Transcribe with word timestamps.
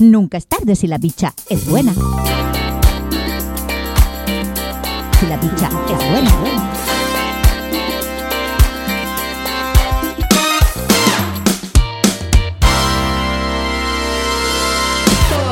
Nunca 0.00 0.38
es 0.38 0.46
tarde 0.46 0.76
si 0.76 0.86
la 0.86 0.98
bicha 0.98 1.34
es 1.48 1.68
buena. 1.68 1.92
Si 5.18 5.26
la 5.26 5.36
bicha 5.36 5.68
es 5.68 6.10
buena, 6.10 6.40
buena. 6.40 6.72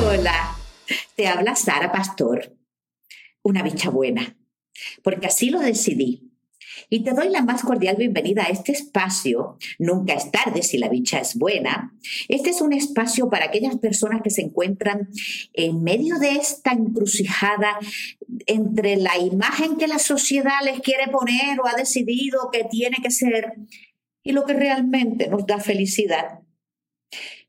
Hola, 0.05 0.57
te 1.15 1.29
habla 1.29 1.57
Sara 1.57 1.91
Pastor, 1.93 2.53
una 3.43 3.63
bicha 3.63 3.91
buena, 3.91 4.37
porque 5.03 5.27
así 5.27 5.51
lo 5.51 5.61
decidí. 5.61 6.36
Y 6.89 7.03
te 7.05 7.13
doy 7.13 7.29
la 7.29 7.43
más 7.43 7.63
cordial 7.63 7.97
bienvenida 7.97 8.45
a 8.45 8.51
este 8.51 8.73
espacio. 8.73 9.59
Nunca 9.79 10.15
es 10.15 10.31
tarde 10.31 10.63
si 10.63 10.79
la 10.79 10.89
bicha 10.89 11.19
es 11.19 11.37
buena. 11.37 11.95
Este 12.29 12.51
es 12.51 12.61
un 12.61 12.73
espacio 12.73 13.29
para 13.29 13.47
aquellas 13.47 13.77
personas 13.79 14.23
que 14.23 14.31
se 14.31 14.43
encuentran 14.43 15.09
en 15.53 15.83
medio 15.83 16.19
de 16.19 16.33
esta 16.33 16.73
encrucijada 16.73 17.79
entre 18.47 18.97
la 18.97 19.19
imagen 19.19 19.77
que 19.77 19.89
la 19.89 19.99
sociedad 19.99 20.61
les 20.65 20.81
quiere 20.81 21.09
poner 21.09 21.61
o 21.61 21.67
ha 21.67 21.75
decidido 21.75 22.51
que 22.53 22.65
tiene 22.65 22.97
que 23.03 23.11
ser 23.11 23.55
y 24.23 24.33
lo 24.33 24.45
que 24.45 24.55
realmente 24.55 25.29
nos 25.29 25.47
da 25.47 25.61
felicidad. 25.61 26.41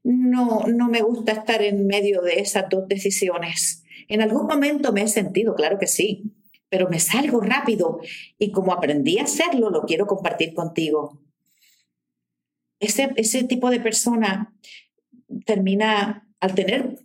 No, 0.04 0.66
no 0.68 0.88
me 0.88 1.02
gusta 1.02 1.34
estar 1.34 1.62
en 1.62 1.88
medio 1.88 2.22
de 2.22 2.40
esas 2.40 2.70
dos 2.70 2.88
decisiones. 2.88 3.84
En 4.08 4.22
algún 4.22 4.46
momento 4.46 4.94
me 4.94 5.02
he 5.02 5.08
sentido, 5.08 5.56
claro 5.56 5.80
que 5.80 5.88
sí, 5.88 6.32
pero 6.70 6.90
me 6.90 7.00
salgo 7.00 7.40
rápido 7.40 8.00
y 8.38 8.52
como 8.52 8.74
aprendí 8.74 9.20
a 9.20 9.24
hacerlo, 9.24 9.70
lo 9.70 9.84
quiero 9.84 10.06
compartir 10.06 10.54
contigo. 10.54 11.22
Ese, 12.80 13.12
ese 13.16 13.44
tipo 13.44 13.70
de 13.70 13.80
persona 13.80 14.54
termina 15.46 16.28
al 16.40 16.54
tener 16.54 17.00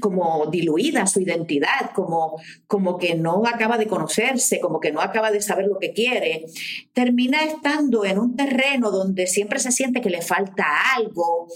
como 0.00 0.46
diluida 0.46 1.06
su 1.06 1.20
identidad, 1.20 1.92
como, 1.94 2.38
como 2.66 2.98
que 2.98 3.14
no 3.14 3.42
acaba 3.46 3.78
de 3.78 3.86
conocerse, 3.86 4.60
como 4.60 4.80
que 4.80 4.92
no 4.92 5.00
acaba 5.00 5.30
de 5.30 5.40
saber 5.40 5.66
lo 5.66 5.78
que 5.78 5.92
quiere, 5.92 6.44
termina 6.92 7.44
estando 7.44 8.04
en 8.04 8.18
un 8.18 8.36
terreno 8.36 8.90
donde 8.90 9.26
siempre 9.26 9.58
se 9.58 9.72
siente 9.72 10.00
que 10.00 10.10
le 10.10 10.22
falta 10.22 10.66
algo, 10.94 11.48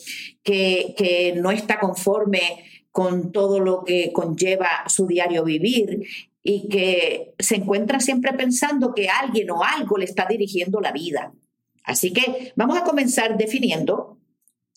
que, 0.43 0.95
que 0.97 1.35
no 1.37 1.51
está 1.51 1.79
conforme 1.79 2.65
con 2.91 3.31
todo 3.31 3.61
lo 3.61 3.85
que 3.85 4.11
conlleva 4.13 4.85
su 4.89 5.07
diario 5.07 5.45
vivir 5.45 6.03
y 6.43 6.69
que 6.69 7.35
se 7.39 7.57
encuentra 7.57 8.01
siempre 8.01 8.33
pensando 8.33 8.95
que 8.95 9.09
alguien 9.09 9.51
o 9.51 9.63
algo 9.63 9.99
le 9.99 10.05
está 10.05 10.27
dirigiendo 10.27 10.81
la 10.81 10.93
vida. 10.93 11.33
Así 11.85 12.13
que 12.13 12.53
vamos 12.57 12.79
a 12.79 12.85
comenzar 12.85 13.37
definiendo 13.37 14.19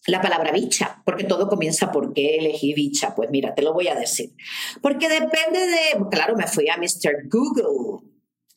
la 0.07 0.21
palabra 0.21 0.51
bicha, 0.51 1.01
porque 1.05 1.23
todo 1.23 1.47
comienza 1.47 1.91
por 1.91 2.13
qué 2.13 2.37
elegí 2.37 2.73
bicha. 2.73 3.15
Pues 3.15 3.29
mira, 3.29 3.55
te 3.55 3.61
lo 3.61 3.73
voy 3.73 3.87
a 3.87 3.95
decir. 3.95 4.33
Porque 4.81 5.07
depende 5.07 5.59
de, 5.59 6.09
claro, 6.11 6.35
me 6.35 6.47
fui 6.47 6.67
a 6.69 6.77
Mr. 6.77 7.29
Google, 7.29 8.09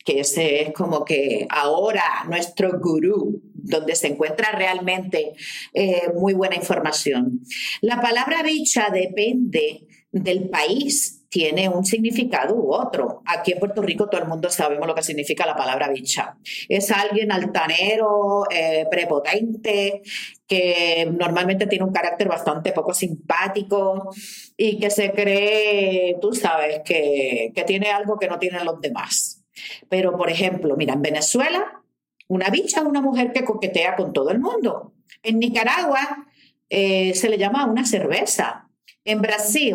que 0.03 0.21
ese 0.21 0.63
es 0.63 0.73
como 0.73 1.05
que 1.05 1.47
ahora 1.49 2.25
nuestro 2.27 2.79
gurú, 2.79 3.41
donde 3.53 3.95
se 3.95 4.07
encuentra 4.07 4.51
realmente 4.51 5.33
eh, 5.73 6.09
muy 6.15 6.33
buena 6.33 6.55
información. 6.55 7.41
La 7.81 8.01
palabra 8.01 8.43
bicha 8.43 8.89
depende 8.89 9.85
del 10.11 10.49
país 10.49 11.16
tiene 11.29 11.69
un 11.69 11.85
significado 11.85 12.55
u 12.55 12.73
otro. 12.73 13.21
Aquí 13.25 13.53
en 13.53 13.59
Puerto 13.59 13.81
Rico 13.81 14.07
todo 14.09 14.21
el 14.21 14.27
mundo 14.27 14.49
sabemos 14.49 14.87
lo 14.87 14.95
que 14.95 15.03
significa 15.03 15.45
la 15.45 15.55
palabra 15.55 15.89
bicha. 15.89 16.37
Es 16.69 16.91
alguien 16.91 17.31
altanero, 17.31 18.43
eh, 18.49 18.85
prepotente, 18.89 20.01
que 20.47 21.07
normalmente 21.11 21.67
tiene 21.67 21.85
un 21.85 21.91
carácter 21.91 22.27
bastante 22.27 22.71
poco 22.71 22.93
simpático 22.93 24.09
y 24.55 24.79
que 24.79 24.89
se 24.89 25.11
cree, 25.11 26.17
tú 26.21 26.33
sabes, 26.33 26.81
que, 26.85 27.51
que 27.53 27.63
tiene 27.63 27.89
algo 27.89 28.17
que 28.17 28.27
no 28.27 28.39
tienen 28.39 28.65
los 28.65 28.79
demás. 28.79 29.43
Pero, 29.89 30.17
por 30.17 30.29
ejemplo, 30.29 30.75
mira, 30.77 30.93
en 30.93 31.01
Venezuela, 31.01 31.83
una 32.27 32.49
bicha 32.49 32.81
es 32.81 32.85
una 32.85 33.01
mujer 33.01 33.31
que 33.31 33.43
coquetea 33.43 33.95
con 33.95 34.13
todo 34.13 34.31
el 34.31 34.39
mundo. 34.39 34.93
En 35.23 35.39
Nicaragua 35.39 36.27
eh, 36.69 37.13
se 37.15 37.29
le 37.29 37.37
llama 37.37 37.65
una 37.65 37.85
cerveza. 37.85 38.66
En 39.07 39.21
Brasil, 39.21 39.73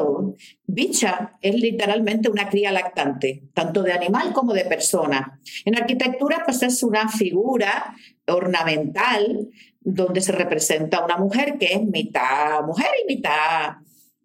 bicha 0.66 1.38
es 1.40 1.54
literalmente 1.54 2.28
una 2.28 2.50
cría 2.50 2.70
lactante, 2.70 3.44
tanto 3.54 3.82
de 3.82 3.94
animal 3.94 4.34
como 4.34 4.52
de 4.52 4.66
persona. 4.66 5.40
En 5.64 5.74
arquitectura, 5.74 6.42
pues 6.44 6.62
es 6.62 6.82
una 6.82 7.08
figura 7.08 7.96
ornamental 8.26 9.48
donde 9.80 10.20
se 10.20 10.32
representa 10.32 11.02
una 11.02 11.16
mujer 11.16 11.56
que 11.58 11.72
es 11.72 11.82
mitad 11.82 12.62
mujer 12.66 12.88
y 13.02 13.14
mitad 13.14 13.76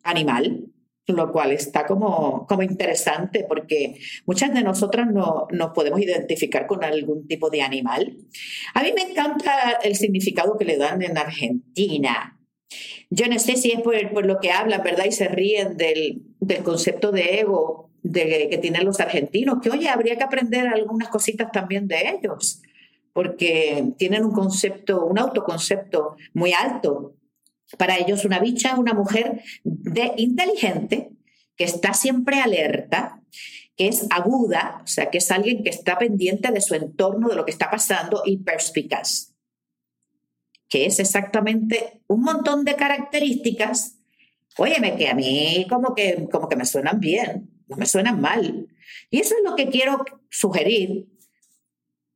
animal, 0.03 0.65
lo 1.07 1.31
cual 1.31 1.53
está 1.53 1.85
como, 1.85 2.45
como 2.45 2.63
interesante 2.63 3.45
porque 3.47 4.01
muchas 4.25 4.53
de 4.53 4.61
nosotras 4.61 5.07
no 5.09 5.47
nos 5.51 5.71
podemos 5.71 6.01
identificar 6.01 6.67
con 6.67 6.83
algún 6.83 7.25
tipo 7.29 7.49
de 7.49 7.61
animal. 7.61 8.17
A 8.73 8.83
mí 8.83 8.91
me 8.93 9.03
encanta 9.03 9.79
el 9.81 9.95
significado 9.95 10.57
que 10.57 10.65
le 10.65 10.75
dan 10.75 11.01
en 11.01 11.17
Argentina 11.17 12.36
yo 13.09 13.27
no 13.27 13.39
sé 13.39 13.55
si 13.55 13.71
es 13.71 13.81
por, 13.81 14.25
lo 14.25 14.39
que 14.39 14.51
hablan, 14.51 14.83
¿verdad? 14.83 15.05
Y 15.05 15.11
se 15.11 15.27
ríen 15.27 15.77
del, 15.77 16.23
concepto 16.63 17.11
de 17.11 17.39
ego 17.39 17.89
de, 18.03 18.47
que 18.49 18.57
tienen 18.57 18.85
los 18.85 18.99
argentinos, 18.99 19.59
que 19.61 19.69
oye, 19.69 19.89
habría 19.89 20.17
que 20.17 20.23
aprender 20.23 20.67
algunas 20.67 21.09
cositas 21.09 21.51
también 21.51 21.87
de 21.87 22.09
ellos, 22.09 22.61
porque 23.13 23.93
tienen 23.97 24.25
un 24.25 24.33
concepto, 24.33 25.05
un 25.05 25.19
autoconcepto 25.19 26.15
muy 26.33 26.53
alto. 26.53 27.15
Para 27.77 27.97
ellos 27.97 28.25
una 28.25 28.39
bicha 28.39 28.71
es 28.71 28.77
una 28.77 28.93
mujer 28.93 29.41
de, 29.63 30.13
inteligente, 30.17 31.11
que 31.55 31.63
está 31.63 31.93
siempre 31.93 32.39
alerta, 32.39 33.21
que 33.75 33.87
es 33.87 34.07
aguda, 34.09 34.81
o 34.83 34.87
sea, 34.87 35.09
que 35.09 35.19
es 35.19 35.31
alguien 35.31 35.63
que 35.63 35.69
está 35.69 35.97
pendiente 35.97 36.51
de 36.51 36.61
su 36.61 36.75
entorno, 36.75 37.29
de 37.29 37.35
lo 37.35 37.45
que 37.45 37.51
está 37.51 37.69
pasando 37.69 38.21
y 38.25 38.37
perspicaz 38.37 39.36
que 40.69 40.85
es 40.85 40.99
exactamente 40.99 42.01
un 42.07 42.21
montón 42.21 42.65
de 42.65 42.75
características, 42.75 43.97
óyeme, 44.57 44.95
que 44.95 45.07
a 45.07 45.13
mí 45.13 45.65
como 45.69 45.95
que, 45.95 46.27
como 46.31 46.49
que 46.49 46.55
me 46.55 46.65
suenan 46.65 46.99
bien, 46.99 47.49
no 47.67 47.77
me 47.77 47.85
suenan 47.85 48.19
mal. 48.19 48.67
Y 49.09 49.19
eso 49.19 49.35
es 49.37 49.43
lo 49.43 49.55
que 49.55 49.69
quiero 49.69 50.03
sugerir, 50.29 51.07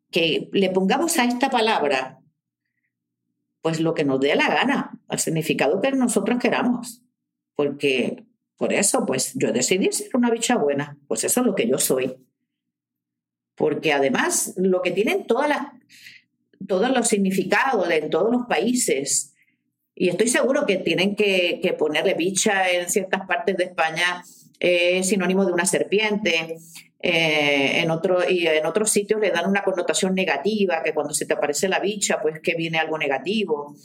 que 0.10 0.50
le 0.52 0.70
pongamos 0.70 1.18
a 1.18 1.26
esta 1.26 1.50
palabra, 1.50 2.20
pues 3.62 3.80
lo 3.80 3.94
que 3.94 4.04
nos 4.04 4.20
dé 4.20 4.36
la 4.36 4.50
gana, 4.50 5.00
al 5.08 5.20
significado 5.20 5.82
que 5.82 5.92
nosotros 5.92 6.40
queramos. 6.40 7.04
Porque 7.56 8.26
por 8.58 8.74
eso, 8.74 9.06
pues 9.06 9.34
yo 9.36 9.52
decidí 9.52 9.92
ser 9.92 10.16
una 10.16 10.30
bicha 10.30 10.58
buena, 10.58 10.98
pues 11.08 11.24
eso 11.24 11.40
es 11.40 11.46
lo 11.46 11.56
que 11.56 11.68
yo 11.68 11.78
soy. 11.78 12.18
Porque 13.56 13.94
además, 13.94 14.54
lo 14.58 14.82
que 14.82 14.92
tienen 14.92 15.26
todas 15.28 15.50
las 15.50 15.68
todos 16.68 16.92
los 16.92 17.08
significados 17.08 17.90
en 17.90 18.10
todos 18.10 18.32
los 18.32 18.46
países. 18.48 19.34
Y 19.96 20.10
estoy 20.10 20.28
seguro 20.28 20.66
que 20.66 20.78
tienen 20.78 21.16
que, 21.16 21.76
ponerle 21.78 22.14
bicha 22.14 22.70
en 22.70 22.90
ciertas 22.90 23.26
partes 23.28 23.58
de 23.58 23.66
España, 23.66 24.24
es 24.60 25.08
sinónimo 25.08 25.46
de 25.46 25.54
una 25.54 25.66
serpiente. 25.66 26.58
Eh, 27.04 27.82
en 27.82 27.90
otro, 27.90 28.30
y 28.30 28.46
en 28.46 28.64
otros 28.68 28.92
sitios 28.92 29.20
le 29.20 29.32
dan 29.32 29.50
una 29.50 29.64
connotación 29.64 30.14
negativa, 30.14 30.84
que 30.84 30.94
cuando 30.94 31.16
se 31.16 31.26
te 31.26 31.34
aparece 31.34 31.68
la 31.68 31.80
bicha, 31.80 32.22
pues 32.22 32.40
que 32.42 32.54
viene 32.54 32.78
algo 32.78 32.98
negativo. 32.98 33.76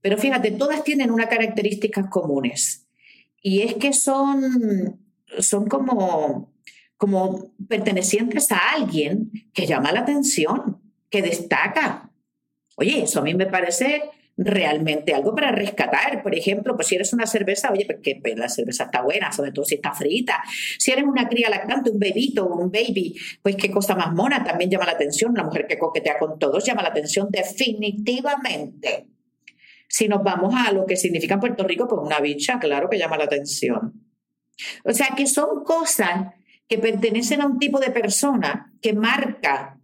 Pero 0.00 0.18
fíjate, 0.18 0.52
todas 0.52 0.84
tienen 0.84 1.10
unas 1.10 1.28
características 1.28 2.06
comunes. 2.08 2.86
Y 3.40 3.62
es 3.62 3.74
que 3.74 3.92
son, 3.92 5.00
son 5.38 5.68
como, 5.68 6.52
como 6.96 7.52
pertenecientes 7.68 8.52
a 8.52 8.58
alguien 8.74 9.32
que 9.52 9.66
llama 9.66 9.92
la 9.92 10.00
atención, 10.00 10.80
que 11.10 11.22
destaca, 11.22 12.01
Oye, 12.82 13.04
eso 13.04 13.20
a 13.20 13.22
mí 13.22 13.32
me 13.32 13.46
parece 13.46 14.02
realmente 14.36 15.14
algo 15.14 15.36
para 15.36 15.52
rescatar. 15.52 16.20
Por 16.20 16.34
ejemplo, 16.34 16.74
pues 16.74 16.88
si 16.88 16.96
eres 16.96 17.12
una 17.12 17.26
cerveza, 17.26 17.70
oye, 17.70 17.86
porque 17.86 18.18
pues, 18.20 18.36
la 18.36 18.48
cerveza 18.48 18.84
está 18.84 19.02
buena, 19.02 19.30
sobre 19.30 19.52
todo 19.52 19.64
si 19.64 19.76
está 19.76 19.92
frita. 19.92 20.42
Si 20.78 20.90
eres 20.90 21.04
una 21.04 21.28
cría 21.28 21.48
lactante, 21.48 21.90
un 21.90 22.00
bebito, 22.00 22.48
un 22.48 22.72
baby, 22.72 23.16
pues 23.40 23.54
qué 23.54 23.70
cosa 23.70 23.94
más 23.94 24.12
mona, 24.12 24.42
también 24.42 24.68
llama 24.68 24.86
la 24.86 24.92
atención. 24.92 25.30
Una 25.30 25.44
mujer 25.44 25.68
que 25.68 25.78
coquetea 25.78 26.18
con 26.18 26.40
todos 26.40 26.64
llama 26.64 26.82
la 26.82 26.88
atención 26.88 27.28
definitivamente. 27.30 29.06
Si 29.88 30.08
nos 30.08 30.24
vamos 30.24 30.52
a 30.56 30.72
lo 30.72 30.84
que 30.84 30.96
significa 30.96 31.34
en 31.34 31.40
Puerto 31.40 31.62
Rico, 31.62 31.86
pues 31.86 32.00
una 32.04 32.18
bicha, 32.18 32.58
claro 32.58 32.90
que 32.90 32.98
llama 32.98 33.16
la 33.16 33.24
atención. 33.24 33.92
O 34.84 34.92
sea, 34.92 35.10
que 35.16 35.28
son 35.28 35.62
cosas 35.62 36.34
que 36.66 36.78
pertenecen 36.78 37.42
a 37.42 37.46
un 37.46 37.60
tipo 37.60 37.78
de 37.78 37.92
persona 37.92 38.72
que 38.80 38.92
marca 38.92 39.78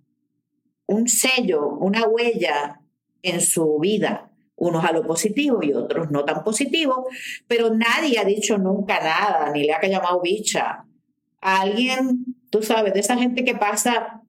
un 0.86 1.06
sello, 1.06 1.68
una 1.68 2.04
huella 2.08 2.77
en 3.22 3.40
su 3.40 3.78
vida, 3.78 4.30
unos 4.56 4.84
a 4.84 4.92
lo 4.92 5.06
positivo 5.06 5.62
y 5.62 5.72
otros 5.72 6.10
no 6.10 6.24
tan 6.24 6.42
positivo, 6.42 7.06
pero 7.46 7.70
nadie 7.74 8.18
ha 8.18 8.24
dicho 8.24 8.58
nunca 8.58 9.00
nada, 9.00 9.50
ni 9.52 9.64
le 9.64 9.72
ha 9.72 9.86
llamado 9.86 10.20
bicha. 10.20 10.84
A 11.40 11.60
alguien, 11.60 12.24
tú 12.50 12.62
sabes, 12.62 12.94
de 12.94 13.00
esa 13.00 13.16
gente 13.16 13.44
que 13.44 13.54
pasa 13.54 14.22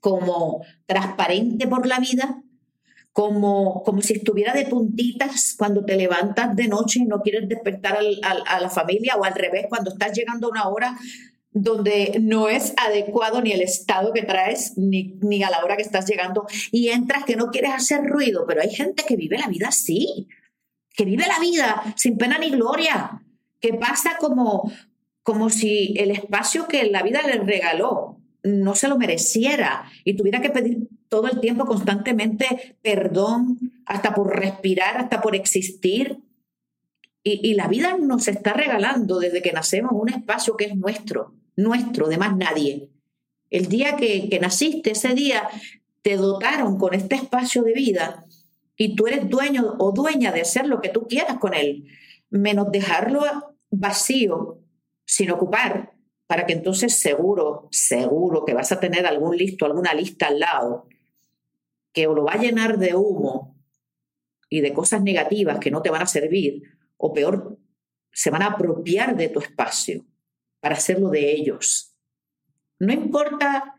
como 0.00 0.62
transparente 0.86 1.66
por 1.66 1.86
la 1.86 1.98
vida, 2.00 2.42
como, 3.12 3.82
como 3.82 4.00
si 4.02 4.14
estuviera 4.14 4.52
de 4.52 4.66
puntitas 4.66 5.54
cuando 5.56 5.84
te 5.84 5.96
levantas 5.96 6.56
de 6.56 6.68
noche 6.68 7.00
y 7.00 7.04
no 7.04 7.20
quieres 7.20 7.48
despertar 7.48 7.98
a 8.22 8.60
la 8.60 8.70
familia 8.70 9.16
o 9.16 9.24
al 9.24 9.34
revés, 9.34 9.66
cuando 9.68 9.90
estás 9.90 10.16
llegando 10.16 10.48
una 10.48 10.68
hora 10.68 10.96
donde 11.52 12.18
no 12.20 12.48
es 12.48 12.72
adecuado 12.76 13.42
ni 13.42 13.52
el 13.52 13.60
estado 13.60 14.12
que 14.12 14.22
traes, 14.22 14.72
ni, 14.76 15.18
ni, 15.20 15.42
a 15.42 15.50
la 15.50 15.62
hora 15.64 15.76
que 15.76 15.82
estás 15.82 16.06
llegando, 16.06 16.46
y 16.70 16.88
entras 16.88 17.24
que 17.24 17.36
no 17.36 17.50
quieres 17.50 17.72
hacer 17.72 18.04
ruido, 18.04 18.44
pero 18.46 18.62
hay 18.62 18.70
gente 18.70 19.04
que 19.06 19.16
vive 19.16 19.38
la 19.38 19.48
vida 19.48 19.68
así, 19.68 20.28
que 20.94 21.04
vive 21.04 21.26
la 21.26 21.38
vida 21.38 21.94
sin 21.96 22.16
pena 22.16 22.38
ni 22.38 22.50
gloria, 22.50 23.22
que 23.60 23.74
pasa 23.74 24.16
como, 24.18 24.72
como 25.22 25.50
si 25.50 25.94
el 25.98 26.10
espacio 26.10 26.66
que 26.68 26.84
la 26.84 27.02
vida 27.02 27.20
le 27.22 27.38
regaló 27.38 28.18
no 28.42 28.74
se 28.74 28.88
lo 28.88 28.98
mereciera 28.98 29.84
y 30.04 30.16
tuviera 30.16 30.40
que 30.40 30.50
pedir 30.50 30.88
todo 31.08 31.28
el 31.28 31.40
tiempo 31.40 31.64
constantemente 31.64 32.76
perdón, 32.82 33.58
hasta 33.86 34.14
por 34.14 34.36
respirar, 34.36 34.96
hasta 34.98 35.20
por 35.20 35.36
existir. 35.36 36.18
Y, 37.24 37.54
la 37.54 37.68
vida 37.68 37.96
nos 38.00 38.26
está 38.26 38.52
regalando 38.52 39.20
desde 39.20 39.42
que 39.42 39.52
nacemos 39.52 39.92
un 39.94 40.08
espacio 40.08 40.56
que 40.56 40.64
es 40.64 40.74
nuestro, 40.74 41.34
nuestro, 41.56 42.08
de 42.08 42.18
más 42.18 42.36
nadie. 42.36 42.90
El 43.50 43.66
día 43.66 43.96
que, 43.96 44.28
que 44.28 44.40
naciste, 44.40 44.92
ese 44.92 45.14
día 45.14 45.48
te 46.02 46.16
dotaron 46.16 46.78
con 46.78 46.94
este 46.94 47.14
espacio 47.14 47.62
de 47.62 47.72
vida 47.72 48.24
y 48.76 48.96
tú 48.96 49.06
eres 49.06 49.28
dueño 49.28 49.76
o 49.78 49.92
dueña 49.92 50.32
de 50.32 50.40
hacer 50.40 50.66
lo 50.66 50.80
que 50.80 50.88
tú 50.88 51.06
quieras 51.06 51.38
con 51.38 51.54
él, 51.54 51.86
menos 52.30 52.70
dejarlo 52.72 53.22
vacío, 53.70 54.58
sin 55.04 55.30
ocupar, 55.30 55.92
para 56.26 56.46
que 56.46 56.54
entonces 56.54 56.98
seguro, 56.98 57.68
seguro 57.70 58.44
que 58.44 58.54
vas 58.54 58.72
a 58.72 58.80
tener 58.80 59.06
algún 59.06 59.36
listo, 59.36 59.66
alguna 59.66 59.92
lista 59.92 60.28
al 60.28 60.40
lado, 60.40 60.88
que 61.92 62.06
o 62.06 62.14
lo 62.14 62.24
va 62.24 62.32
a 62.32 62.38
llenar 62.38 62.78
de 62.78 62.94
humo 62.94 63.56
y 64.48 64.60
de 64.60 64.72
cosas 64.72 65.02
negativas 65.02 65.58
que 65.58 65.70
no 65.70 65.82
te 65.82 65.90
van 65.90 66.02
a 66.02 66.06
servir, 66.06 66.62
o 66.96 67.12
peor, 67.12 67.58
se 68.10 68.30
van 68.30 68.42
a 68.42 68.46
apropiar 68.46 69.16
de 69.16 69.28
tu 69.28 69.40
espacio 69.40 70.06
para 70.62 70.76
hacerlo 70.76 71.10
de 71.10 71.32
ellos. 71.32 71.92
No 72.78 72.92
importa, 72.92 73.74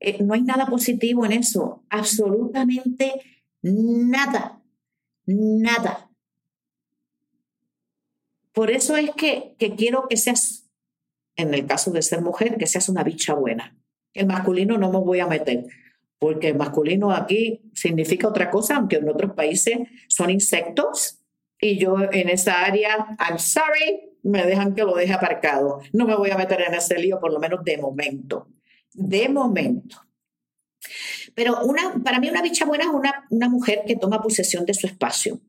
eh, 0.00 0.22
no 0.22 0.32
hay 0.32 0.42
nada 0.42 0.66
positivo 0.66 1.26
en 1.26 1.32
eso, 1.32 1.84
absolutamente 1.90 3.12
nada, 3.60 4.62
nada. 5.26 6.10
Por 8.52 8.70
eso 8.70 8.96
es 8.96 9.10
que, 9.12 9.54
que 9.58 9.76
quiero 9.76 10.08
que 10.08 10.16
seas 10.16 10.62
en 11.36 11.52
el 11.54 11.66
caso 11.66 11.90
de 11.90 12.02
ser 12.02 12.22
mujer, 12.22 12.56
que 12.56 12.66
seas 12.66 12.88
una 12.88 13.04
bicha 13.04 13.34
buena. 13.34 13.76
El 14.14 14.26
masculino 14.26 14.78
no 14.78 14.90
me 14.90 14.98
voy 14.98 15.20
a 15.20 15.26
meter, 15.26 15.66
porque 16.18 16.54
masculino 16.54 17.12
aquí 17.12 17.70
significa 17.74 18.28
otra 18.28 18.50
cosa, 18.50 18.76
aunque 18.76 18.96
en 18.96 19.08
otros 19.08 19.34
países 19.34 19.78
son 20.08 20.30
insectos. 20.30 21.21
Y 21.64 21.78
yo 21.78 21.94
en 22.10 22.28
esa 22.28 22.64
área, 22.64 23.16
I'm 23.20 23.38
sorry, 23.38 24.18
me 24.24 24.44
dejan 24.44 24.74
que 24.74 24.82
lo 24.82 24.96
deje 24.96 25.12
aparcado. 25.12 25.80
No 25.92 26.06
me 26.06 26.16
voy 26.16 26.30
a 26.30 26.36
meter 26.36 26.60
en 26.60 26.74
ese 26.74 26.98
lío, 26.98 27.20
por 27.20 27.32
lo 27.32 27.38
menos 27.38 27.62
de 27.62 27.78
momento. 27.78 28.48
De 28.92 29.28
momento. 29.28 30.02
Pero 31.36 31.64
una, 31.64 32.02
para 32.02 32.18
mí 32.18 32.28
una 32.28 32.42
bicha 32.42 32.64
buena 32.64 32.84
es 32.84 32.90
una, 32.90 33.26
una 33.30 33.48
mujer 33.48 33.84
que 33.86 33.94
toma 33.94 34.20
posesión 34.20 34.66
de 34.66 34.74
su 34.74 34.88
espacio 34.88 35.40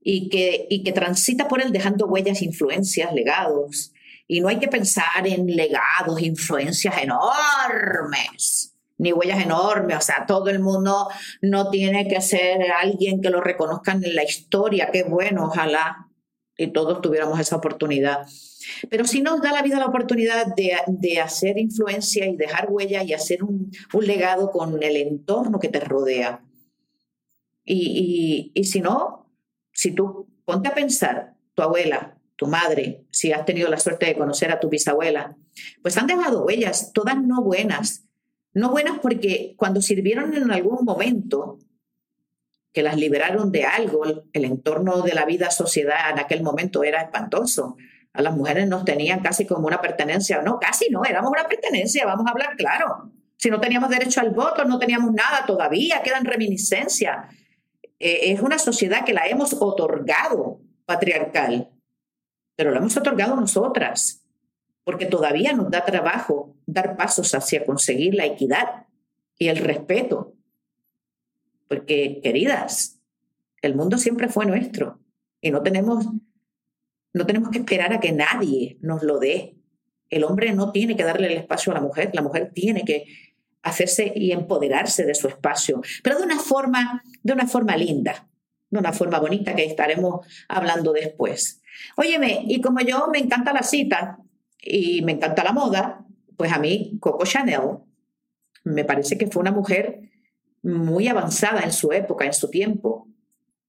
y 0.00 0.28
que, 0.28 0.68
y 0.70 0.84
que 0.84 0.92
transita 0.92 1.48
por 1.48 1.60
él 1.60 1.72
dejando 1.72 2.06
huellas, 2.06 2.40
influencias, 2.40 3.12
legados, 3.12 3.92
y 4.28 4.40
no 4.40 4.46
hay 4.46 4.60
que 4.60 4.68
pensar 4.68 5.26
en 5.26 5.46
legados, 5.46 6.22
influencias 6.22 6.94
enormes, 7.02 8.73
ni 8.98 9.12
huellas 9.12 9.42
enormes. 9.42 9.96
O 9.96 10.00
sea, 10.00 10.26
todo 10.26 10.48
el 10.48 10.60
mundo 10.60 11.08
no 11.42 11.70
tiene 11.70 12.08
que 12.08 12.20
ser 12.20 12.62
alguien 12.72 13.20
que 13.20 13.30
lo 13.30 13.40
reconozcan 13.40 14.04
en 14.04 14.14
la 14.14 14.24
historia. 14.24 14.90
Qué 14.92 15.02
bueno, 15.04 15.46
ojalá 15.46 16.08
y 16.56 16.68
todos 16.68 17.00
tuviéramos 17.00 17.40
esa 17.40 17.56
oportunidad. 17.56 18.26
Pero 18.88 19.04
si 19.04 19.20
nos 19.20 19.42
da 19.42 19.52
la 19.52 19.62
vida 19.62 19.78
la 19.78 19.86
oportunidad 19.86 20.46
de, 20.54 21.20
hacer 21.20 21.58
influencia 21.58 22.26
y 22.26 22.36
dejar 22.36 22.68
huella 22.70 23.02
y 23.02 23.12
hacer 23.12 23.42
un, 23.42 23.70
legado 24.00 24.50
con 24.50 24.82
el 24.82 24.96
entorno 24.96 25.58
que 25.58 25.68
te 25.68 25.80
rodea. 25.80 26.44
Y, 27.64 28.52
y 28.54 28.64
si 28.64 28.80
no, 28.80 29.32
si 29.72 29.94
tú 29.94 30.28
ponte 30.44 30.68
a 30.68 30.74
pensar, 30.74 31.34
tu 31.54 31.62
abuela, 31.62 32.18
tu 32.36 32.46
madre, 32.46 33.06
si 33.10 33.32
has 33.32 33.44
tenido 33.44 33.68
la 33.68 33.78
suerte 33.78 34.06
de 34.06 34.16
conocer 34.16 34.50
a 34.50 34.60
tu 34.60 34.68
bisabuela, 34.68 35.36
pues 35.82 35.96
han 35.96 36.06
dejado 36.06 36.44
huellas, 36.44 36.92
todas 36.92 37.16
no 37.22 37.42
buenas. 37.42 38.03
No 38.54 38.70
buenas 38.70 38.98
porque 39.00 39.54
cuando 39.56 39.82
sirvieron 39.82 40.34
en 40.34 40.50
algún 40.50 40.84
momento, 40.84 41.58
que 42.72 42.82
las 42.82 42.96
liberaron 42.96 43.52
de 43.52 43.64
algo, 43.64 44.04
el 44.32 44.44
entorno 44.44 45.02
de 45.02 45.14
la 45.14 45.24
vida 45.24 45.50
sociedad 45.50 46.10
en 46.10 46.18
aquel 46.18 46.42
momento 46.42 46.82
era 46.84 47.02
espantoso. 47.02 47.76
A 48.12 48.22
las 48.22 48.34
mujeres 48.36 48.68
nos 48.68 48.84
tenían 48.84 49.20
casi 49.20 49.46
como 49.46 49.66
una 49.66 49.80
pertenencia, 49.80 50.40
no, 50.42 50.58
casi 50.58 50.88
no, 50.90 51.04
éramos 51.04 51.30
una 51.30 51.46
pertenencia, 51.46 52.06
vamos 52.06 52.26
a 52.26 52.30
hablar 52.30 52.56
claro. 52.56 53.12
Si 53.36 53.50
no 53.50 53.60
teníamos 53.60 53.90
derecho 53.90 54.20
al 54.20 54.30
voto, 54.30 54.64
no 54.64 54.78
teníamos 54.78 55.12
nada 55.12 55.44
todavía, 55.46 56.02
quedan 56.02 56.24
reminiscencias. 56.24 57.26
Eh, 57.98 58.32
es 58.32 58.40
una 58.40 58.58
sociedad 58.58 59.04
que 59.04 59.12
la 59.12 59.26
hemos 59.26 59.52
otorgado 59.54 60.60
patriarcal 60.86 61.70
pero 62.56 62.70
lo 62.70 62.78
hemos 62.78 62.96
otorgado 62.96 63.36
nosotras, 63.36 64.23
porque 64.84 65.06
todavía 65.06 65.52
nos 65.52 65.70
da 65.70 65.84
trabajo 65.84 66.56
dar 66.66 66.96
pasos 66.96 67.34
hacia 67.34 67.64
conseguir 67.64 68.14
la 68.14 68.26
equidad 68.26 68.86
y 69.38 69.48
el 69.48 69.56
respeto. 69.56 70.34
Porque, 71.68 72.20
queridas, 72.22 73.00
el 73.62 73.74
mundo 73.74 73.96
siempre 73.96 74.28
fue 74.28 74.46
nuestro 74.46 75.00
y 75.40 75.50
no 75.50 75.62
tenemos, 75.62 76.06
no 77.14 77.26
tenemos 77.26 77.50
que 77.50 77.58
esperar 77.58 77.92
a 77.94 78.00
que 78.00 78.12
nadie 78.12 78.78
nos 78.80 79.02
lo 79.02 79.18
dé. 79.18 79.56
El 80.10 80.24
hombre 80.24 80.52
no 80.52 80.70
tiene 80.70 80.96
que 80.96 81.04
darle 81.04 81.28
el 81.28 81.38
espacio 81.38 81.72
a 81.72 81.76
la 81.76 81.80
mujer, 81.80 82.10
la 82.12 82.22
mujer 82.22 82.52
tiene 82.54 82.84
que 82.84 83.06
hacerse 83.62 84.12
y 84.14 84.32
empoderarse 84.32 85.06
de 85.06 85.14
su 85.14 85.26
espacio, 85.26 85.80
pero 86.02 86.18
de 86.18 86.24
una 86.24 86.38
forma, 86.38 87.02
de 87.22 87.32
una 87.32 87.46
forma 87.46 87.74
linda, 87.78 88.28
de 88.68 88.78
una 88.78 88.92
forma 88.92 89.18
bonita 89.18 89.54
que 89.54 89.64
estaremos 89.64 90.26
hablando 90.48 90.92
después. 90.92 91.62
Óyeme, 91.96 92.44
y 92.46 92.60
como 92.60 92.80
yo 92.80 93.08
me 93.10 93.18
encanta 93.18 93.54
la 93.54 93.62
cita 93.62 94.18
y 94.64 95.02
me 95.02 95.12
encanta 95.12 95.44
la 95.44 95.52
moda, 95.52 96.06
pues 96.36 96.52
a 96.52 96.58
mí 96.58 96.96
Coco 97.00 97.24
Chanel 97.24 97.78
me 98.64 98.84
parece 98.84 99.18
que 99.18 99.26
fue 99.26 99.42
una 99.42 99.52
mujer 99.52 100.00
muy 100.62 101.08
avanzada 101.08 101.60
en 101.60 101.72
su 101.72 101.92
época, 101.92 102.24
en 102.24 102.32
su 102.32 102.48
tiempo, 102.48 103.08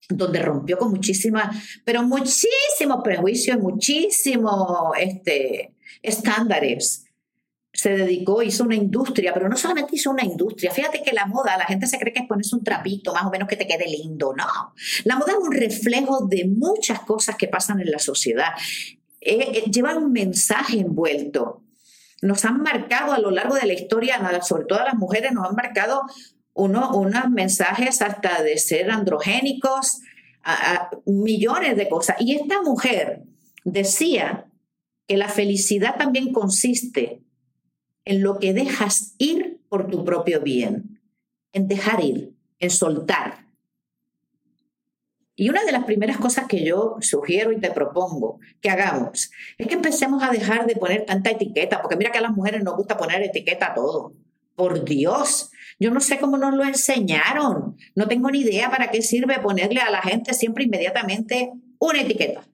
donde 0.10 0.42
rompió 0.42 0.78
con 0.78 0.92
muchísima, 0.92 1.52
pero 1.84 2.04
muchísimos 2.04 3.02
prejuicios, 3.04 3.60
muchísimos 3.60 4.92
este, 4.98 5.76
estándares 6.02 7.06
se 7.75 7.90
dedicó, 7.90 8.42
hizo 8.42 8.64
una 8.64 8.75
industria, 8.75 9.34
pero 9.34 9.50
no 9.50 9.58
solamente 9.58 9.96
hizo 9.96 10.10
una 10.10 10.24
industria. 10.24 10.72
Fíjate 10.72 11.04
que 11.04 11.12
la 11.12 11.25
moda, 11.25 11.58
la 11.58 11.66
gente 11.66 11.88
se 11.88 12.00
cree 12.00 12.14
que 12.14 12.22
es 12.22 12.28
ponerse 12.28 12.56
un 12.56 12.64
trapito, 12.64 13.14
más 13.14 13.25
o 13.25 13.30
menos 13.30 13.50
que 13.50 13.58
te 13.58 13.68
quede 13.68 13.86
lindo. 13.86 14.34
No, 14.36 14.46
la 15.04 15.18
moda 15.18 15.34
es 15.34 15.38
un 15.40 15.52
reflejo 15.52 16.25
de 16.25 16.46
muchas 16.46 17.02
cosas 17.02 17.36
que 17.36 17.48
pasan 17.48 17.82
en 17.82 17.92
la 17.92 18.00
sociedad. 18.00 18.54
Eh, 19.25 19.63
eh, 19.65 19.72
lleva 19.72 19.98
un 19.98 20.12
mensaje 20.12 20.79
envuelto. 20.79 21.63
Nos 22.22 22.46
han 22.46 22.62
marcado 22.62 23.12
a 23.12 23.20
lo 23.20 23.32
largo 23.32 23.55
de 23.55 23.65
la 23.65 23.74
historia, 23.74 24.17
sobre 24.41 24.65
todo 24.65 24.79
a 24.79 24.86
las 24.86 24.96
mujeres, 24.96 25.32
nos 25.34 25.50
han 25.50 25.55
marcado 25.55 26.03
uno, 26.53 26.96
unos 26.96 27.29
mensajes 27.29 28.01
hasta 28.01 28.41
de 28.41 28.58
ser 28.58 28.89
androgénicos, 28.89 30.00
millones 31.05 31.75
de 31.75 31.89
cosas. 31.89 32.15
Y 32.20 32.36
esta 32.36 32.62
mujer 32.62 33.24
decía 33.65 34.46
que 35.08 35.17
la 35.17 35.27
felicidad 35.27 35.98
también 35.98 36.32
consiste 36.32 37.22
en 38.05 38.22
lo 38.22 38.39
que 38.39 38.53
dejas 38.53 39.15
ir 39.17 39.60
por 39.67 39.88
tu 39.89 40.05
propio 40.05 40.41
bien, 40.41 41.01
en 41.51 41.67
dejar 41.67 42.03
ir, 42.03 42.34
en 42.60 42.70
soltar. 42.70 43.45
Y 45.36 45.50
una 45.50 45.63
de 45.65 45.72
las 45.74 45.84
primeras 45.84 46.18
cosas 46.18 46.48
que 46.48 46.63
yo 46.63 46.96
sugiero 47.01 47.51
y 47.51 47.60
te 47.60 47.72
propongo 47.72 48.39
que 48.62 48.70
hagamos 48.70 49.32
es 49.58 49.68
que 49.68 49.74
empecemos 49.74 50.24
a 50.24 50.32
dejar 50.32 50.65
de 50.65 50.75
poner 50.75 51.06
tanta 51.06 51.32
etiqueta, 51.32 51.82
porque 51.82 51.98
mira 51.98 52.12
que 52.12 52.20
a 52.20 52.22
las 52.22 52.32
mujeres 52.32 52.63
nos 52.63 52.75
gusta 52.75 52.98
poner 52.98 53.22
etiqueta 53.22 53.68
a 53.68 53.74
todo. 53.74 54.13
Por 54.56 54.86
Dios, 54.86 55.51
yo 55.77 55.92
no 55.92 56.00
sé 56.00 56.18
cómo 56.20 56.38
nos 56.38 56.54
lo 56.54 56.63
enseñaron. 56.63 57.75
No 57.96 58.08
tengo 58.08 58.32
ni 58.32 58.39
idea 58.39 58.70
para 58.70 58.89
qué 58.92 59.01
sirve 59.01 59.39
ponerle 59.39 59.82
a 59.82 59.92
la 59.92 60.01
gente 60.01 60.34
siempre 60.34 60.63
inmediatamente 60.63 61.51
una 61.80 62.01
etiqueta. 62.01 62.48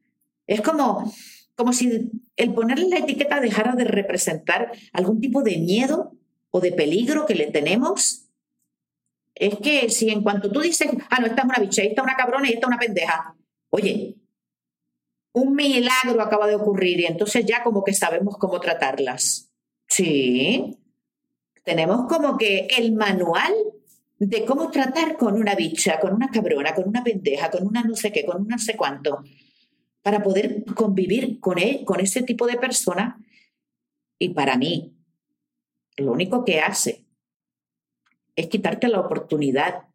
Es 0.47 0.61
como, 0.61 1.13
como 1.55 1.73
si 1.73 2.09
el 2.35 2.53
ponerle 2.53 2.89
la 2.89 2.97
etiqueta 2.97 3.39
dejara 3.39 3.75
de 3.75 3.83
representar 3.83 4.71
algún 4.91 5.21
tipo 5.21 5.43
de 5.43 5.57
miedo 5.57 6.13
o 6.50 6.59
de 6.59 6.71
peligro 6.71 7.27
que 7.27 7.35
le 7.35 7.51
tenemos. 7.51 8.30
Es 9.35 9.57
que 9.59 9.89
si 9.89 10.09
en 10.09 10.23
cuanto 10.23 10.51
tú 10.51 10.61
dices, 10.61 10.89
ah, 11.09 11.19
no, 11.19 11.27
esta 11.27 11.41
es 11.41 11.45
una 11.45 11.59
bicha, 11.59 11.83
esta 11.83 12.01
es 12.01 12.05
una 12.05 12.15
cabrona 12.15 12.47
y 12.47 12.53
esta 12.53 12.65
es 12.65 12.67
una 12.67 12.79
pendeja, 12.79 13.35
oye, 13.69 14.17
un 15.33 15.55
milagro 15.55 16.21
acaba 16.21 16.47
de 16.47 16.55
ocurrir 16.55 17.00
y 17.00 17.05
entonces 17.05 17.45
ya 17.45 17.63
como 17.63 17.83
que 17.83 17.93
sabemos 17.93 18.38
cómo 18.38 18.59
tratarlas. 18.59 19.50
Sí, 19.88 20.77
tenemos 21.63 22.07
como 22.07 22.38
que 22.38 22.67
el 22.77 22.93
manual 22.93 23.53
de 24.17 24.45
cómo 24.45 24.69
tratar 24.69 25.17
con 25.17 25.35
una 25.35 25.55
bicha, 25.55 26.00
con 26.00 26.13
una 26.13 26.29
cabrona, 26.29 26.75
con 26.75 26.88
una 26.88 27.03
pendeja, 27.03 27.50
con 27.50 27.65
una 27.65 27.83
no 27.83 27.95
sé 27.95 28.11
qué, 28.11 28.25
con 28.25 28.41
un 28.41 28.47
no 28.47 28.59
sé 28.59 28.75
cuánto, 28.75 29.23
para 30.01 30.21
poder 30.21 30.63
convivir 30.75 31.39
con, 31.39 31.57
él, 31.57 31.83
con 31.85 32.00
ese 32.00 32.21
tipo 32.23 32.45
de 32.45 32.57
persona. 32.57 33.17
Y 34.19 34.29
para 34.29 34.57
mí, 34.57 34.95
lo 35.97 36.11
único 36.11 36.45
que 36.45 36.59
hace 36.59 37.05
es 38.35 38.47
quitarte 38.47 38.88
la 38.88 39.00
oportunidad 39.00 39.88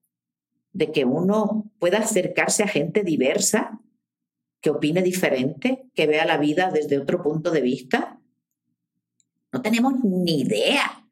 de 0.73 0.93
que 0.93 1.05
uno 1.05 1.71
pueda 1.79 1.99
acercarse 1.99 2.63
a 2.63 2.69
gente 2.69 3.03
diversa, 3.03 3.81
que 4.61 4.71
opine 4.71 5.03
diferente, 5.03 5.89
que 5.95 6.07
vea 6.07 6.27
la 6.27 6.37
vida 6.37 6.71
desde 6.71 6.99
otro 6.99 7.23
punto 7.23 7.51
de 7.51 7.63
vista. 7.63 8.21
No 9.53 9.63
tenemos 9.63 9.95
ni 10.05 10.41
idea 10.43 11.09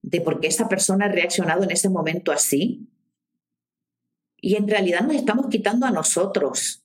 de 0.00 0.20
por 0.20 0.40
qué 0.40 0.48
esa 0.48 0.68
persona 0.68 1.06
ha 1.06 1.12
reaccionado 1.12 1.64
en 1.64 1.70
ese 1.70 1.90
momento 1.90 2.32
así. 2.32 2.88
Y 4.40 4.56
en 4.56 4.66
realidad 4.66 5.02
nos 5.02 5.16
estamos 5.16 5.48
quitando 5.48 5.86
a 5.86 5.90
nosotros, 5.90 6.82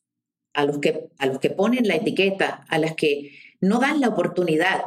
a 0.53 0.65
los 0.65 0.79
que, 0.79 1.09
a 1.17 1.25
los 1.25 1.39
que 1.39 1.49
ponen 1.49 1.87
la 1.87 1.95
etiqueta, 1.95 2.65
a 2.67 2.77
las 2.79 2.95
que 2.95 3.31
no 3.61 3.79
dan 3.79 4.01
la 4.01 4.09
oportunidad. 4.09 4.81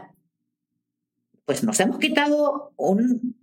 Pues 1.46 1.64
nos 1.64 1.80
hemos 1.80 1.98
quitado 1.98 2.74
un, 2.76 3.39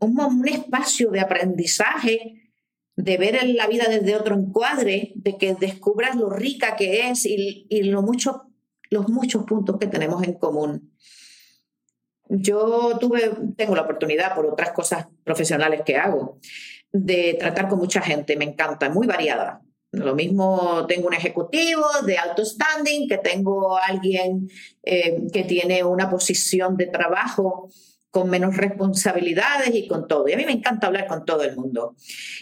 un, 0.00 0.48
espacio 0.48 1.10
de 1.10 1.20
aprendizaje, 1.20 2.52
de 2.96 3.16
ver 3.16 3.46
la 3.48 3.66
vida 3.66 3.86
desde 3.88 4.16
otro 4.16 4.34
encuadre, 4.34 5.12
de 5.14 5.36
que 5.36 5.54
descubras 5.54 6.16
lo 6.16 6.30
rica 6.30 6.76
que 6.76 7.08
es 7.08 7.24
y, 7.26 7.66
y 7.68 7.84
lo 7.84 8.02
mucho, 8.02 8.50
los 8.90 9.08
muchos 9.08 9.44
puntos 9.44 9.78
que 9.78 9.86
tenemos 9.86 10.22
en 10.24 10.34
común. 10.34 10.92
Yo 12.28 12.96
tuve, 13.00 13.32
tengo 13.56 13.74
la 13.74 13.82
oportunidad 13.82 14.34
por 14.34 14.46
otras 14.46 14.70
cosas 14.70 15.08
profesionales 15.24 15.82
que 15.84 15.96
hago, 15.96 16.38
de 16.92 17.36
tratar 17.38 17.68
con 17.68 17.78
mucha 17.78 18.00
gente, 18.00 18.36
me 18.36 18.44
encanta, 18.44 18.88
muy 18.88 19.06
variada. 19.06 19.62
Lo 19.92 20.14
mismo 20.14 20.86
tengo 20.86 21.08
un 21.08 21.14
ejecutivo 21.14 21.84
de 22.06 22.16
alto 22.16 22.44
standing, 22.44 23.08
que 23.08 23.18
tengo 23.18 23.76
alguien 23.76 24.48
eh, 24.84 25.26
que 25.32 25.42
tiene 25.42 25.82
una 25.82 26.08
posición 26.08 26.76
de 26.76 26.86
trabajo 26.86 27.68
con 28.10 28.28
menos 28.28 28.56
responsabilidades 28.56 29.74
y 29.74 29.86
con 29.86 30.08
todo. 30.08 30.28
Y 30.28 30.32
a 30.32 30.36
mí 30.36 30.44
me 30.44 30.52
encanta 30.52 30.88
hablar 30.88 31.06
con 31.06 31.24
todo 31.24 31.42
el 31.42 31.56
mundo. 31.56 31.94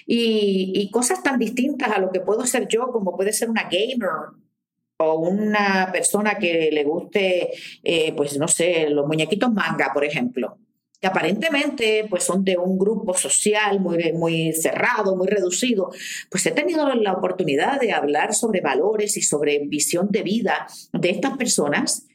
Y, 0.07 0.91
cosas 0.91 1.23
tan 1.23 1.39
distintas 1.39 1.91
a 1.91 1.99
lo 1.99 2.11
que 2.11 2.21
puedo 2.21 2.47
ser 2.47 2.67
yo, 2.69 2.91
como 2.91 3.15
puede 3.15 3.33
ser 3.33 3.51
una 3.51 3.65
gamer 3.65 4.09
o 4.97 5.15
una 5.21 5.91
persona 5.93 6.39
que 6.39 6.71
le 6.73 6.83
guste, 6.85 7.51
eh, 7.85 8.13
pues 8.17 8.39
no 8.39 8.49
sé, 8.49 8.89
los 8.89 9.07
muñequitos 9.07 9.53
manga, 9.53 9.93
por 9.93 10.05
ejemplo, 10.05 10.59
que 11.01 11.07
aparentemente 11.07 12.07
pues 12.09 12.25
son 12.25 12.43
de 12.43 12.57
un 12.57 12.79
grupo 12.79 13.15
social 13.15 13.79
muy 13.81 14.53
cerrado, 14.55 15.15
muy 15.15 15.29
reducido, 15.29 15.91
pues 16.31 16.45
he 16.47 16.51
tenido 16.51 16.93
la 16.95 17.13
oportunidad 17.13 17.79
de 17.79 17.93
hablar 17.93 18.35
sobre 18.35 18.61
valores 18.61 19.17
y 19.17 19.23
sobre 19.23 19.61
visión 19.67 20.09
de 20.11 20.23
vida 20.23 20.67
de 20.93 21.11
estas 21.11 21.37
personas 21.37 22.08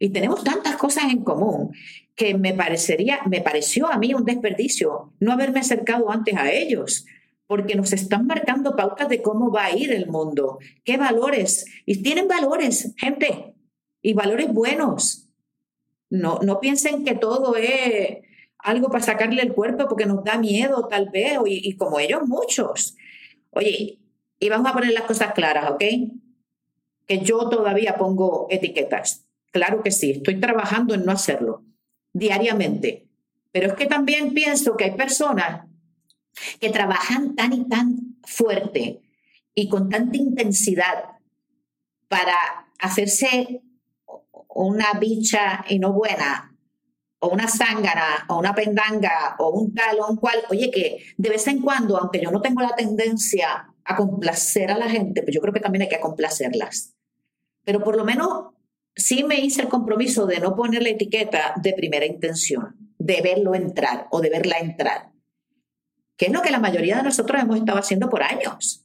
y 0.00 0.08
tenemos 0.08 0.42
tantas 0.42 0.76
cosas 0.76 1.04
en 1.12 1.22
común 1.22 1.72
que 2.16 2.34
me 2.34 2.54
parecería, 2.54 3.20
me 3.26 3.42
pareció 3.42 3.86
a 3.86 3.98
mí 3.98 4.14
un 4.14 4.24
desperdicio 4.24 5.12
no 5.20 5.32
haberme 5.32 5.60
acercado 5.60 6.10
antes 6.10 6.36
a 6.36 6.50
ellos 6.50 7.06
porque 7.46 7.74
nos 7.74 7.92
están 7.92 8.26
marcando 8.26 8.76
pautas 8.76 9.08
de 9.08 9.20
cómo 9.22 9.52
va 9.52 9.66
a 9.66 9.76
ir 9.76 9.92
el 9.92 10.06
mundo, 10.06 10.58
qué 10.84 10.96
valores. 10.96 11.66
Y 11.84 12.00
tienen 12.00 12.28
valores, 12.28 12.94
gente, 12.96 13.56
y 14.00 14.14
valores 14.14 14.52
buenos. 14.52 15.28
No, 16.08 16.38
no 16.42 16.60
piensen 16.60 17.04
que 17.04 17.16
todo 17.16 17.56
es 17.56 18.18
algo 18.56 18.88
para 18.88 19.04
sacarle 19.04 19.42
el 19.42 19.52
cuerpo 19.52 19.86
porque 19.88 20.06
nos 20.06 20.22
da 20.22 20.38
miedo, 20.38 20.86
tal 20.88 21.10
vez, 21.10 21.38
y, 21.44 21.68
y 21.68 21.76
como 21.76 21.98
ellos 21.98 22.22
muchos. 22.24 22.96
Oye, 23.50 23.98
y 24.38 24.48
vamos 24.48 24.70
a 24.70 24.74
poner 24.74 24.92
las 24.92 25.04
cosas 25.04 25.32
claras, 25.34 25.72
¿ok? 25.72 25.82
Que 27.06 27.18
yo 27.18 27.48
todavía 27.48 27.96
pongo 27.98 28.46
etiquetas. 28.48 29.26
Claro 29.50 29.82
que 29.82 29.90
sí, 29.90 30.12
estoy 30.12 30.40
trabajando 30.40 30.94
en 30.94 31.04
no 31.04 31.12
hacerlo 31.12 31.64
diariamente. 32.12 33.08
Pero 33.52 33.68
es 33.68 33.74
que 33.74 33.86
también 33.86 34.32
pienso 34.32 34.76
que 34.76 34.84
hay 34.84 34.96
personas 34.96 35.66
que 36.60 36.70
trabajan 36.70 37.34
tan 37.34 37.52
y 37.52 37.68
tan 37.68 38.16
fuerte 38.22 39.00
y 39.54 39.68
con 39.68 39.88
tanta 39.88 40.16
intensidad 40.16 41.04
para 42.08 42.34
hacerse 42.78 43.62
una 44.48 44.94
bicha 44.94 45.64
y 45.68 45.78
no 45.78 45.92
buena, 45.92 46.56
o 47.20 47.28
una 47.28 47.46
zángana, 47.46 48.24
o 48.28 48.38
una 48.38 48.54
pendanga, 48.54 49.36
o 49.38 49.50
un 49.50 49.74
tal 49.74 50.00
o 50.00 50.08
un 50.08 50.16
cual, 50.16 50.38
oye, 50.50 50.70
que 50.70 51.04
de 51.16 51.28
vez 51.28 51.46
en 51.46 51.60
cuando, 51.60 51.96
aunque 51.96 52.20
yo 52.20 52.30
no 52.30 52.40
tengo 52.40 52.62
la 52.62 52.74
tendencia 52.74 53.72
a 53.84 53.96
complacer 53.96 54.70
a 54.70 54.78
la 54.78 54.88
gente, 54.88 55.22
pues 55.22 55.34
yo 55.34 55.40
creo 55.40 55.52
que 55.52 55.60
también 55.60 55.82
hay 55.82 55.88
que 55.88 56.00
complacerlas. 56.00 56.94
Pero 57.64 57.82
por 57.84 57.96
lo 57.96 58.04
menos 58.04 58.54
sí 58.94 59.24
me 59.24 59.40
hice 59.40 59.62
el 59.62 59.68
compromiso 59.68 60.26
de 60.26 60.40
no 60.40 60.54
poner 60.54 60.82
la 60.82 60.90
etiqueta 60.90 61.54
de 61.56 61.72
primera 61.72 62.06
intención, 62.06 62.76
de 62.98 63.20
verlo 63.22 63.54
entrar 63.54 64.08
o 64.10 64.20
de 64.20 64.30
verla 64.30 64.58
entrar 64.58 65.10
que 66.20 66.26
es 66.26 66.32
lo 66.32 66.42
que 66.42 66.50
la 66.50 66.58
mayoría 66.58 66.98
de 66.98 67.02
nosotros 67.02 67.40
hemos 67.40 67.56
estado 67.56 67.78
haciendo 67.78 68.10
por 68.10 68.22
años. 68.22 68.84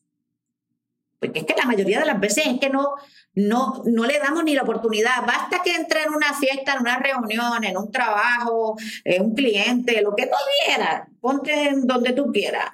Porque 1.19 1.39
es 1.39 1.45
que 1.45 1.53
la 1.53 1.65
mayoría 1.65 1.99
de 1.99 2.05
las 2.05 2.17
veces 2.17 2.47
es 2.47 2.59
que 2.61 2.69
no, 2.69 2.93
no, 3.33 3.83
no 3.83 4.05
le 4.05 4.19
damos 4.19 4.45
ni 4.45 4.55
la 4.55 4.61
oportunidad. 4.61 5.25
Basta 5.27 5.61
que 5.61 5.75
entre 5.75 6.03
en 6.03 6.13
una 6.13 6.33
fiesta, 6.33 6.75
en 6.75 6.79
una 6.79 6.97
reunión, 6.97 7.61
en 7.65 7.75
un 7.75 7.91
trabajo, 7.91 8.77
en 9.03 9.21
un 9.21 9.35
cliente, 9.35 10.01
lo 10.01 10.15
que 10.15 10.27
tú 10.27 10.35
quieras, 10.65 11.09
ponte 11.19 11.67
en 11.67 11.85
donde 11.85 12.13
tú 12.13 12.31
quieras. 12.31 12.69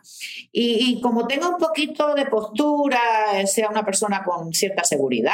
Y, 0.52 1.02
como 1.02 1.26
tenga 1.26 1.50
un 1.50 1.58
poquito 1.58 2.14
de 2.14 2.28
postura, 2.28 3.00
sea 3.48 3.68
una 3.68 3.84
persona 3.84 4.24
con 4.24 4.54
cierta 4.54 4.84
seguridad 4.84 5.34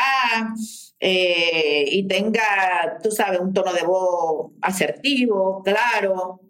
eh, 0.99 1.85
y 1.87 2.07
tenga, 2.07 2.99
tú 3.03 3.11
sabes, 3.11 3.39
un 3.39 3.53
tono 3.53 3.73
de 3.73 3.83
voz 3.83 4.51
asertivo, 4.61 5.61
claro, 5.63 6.41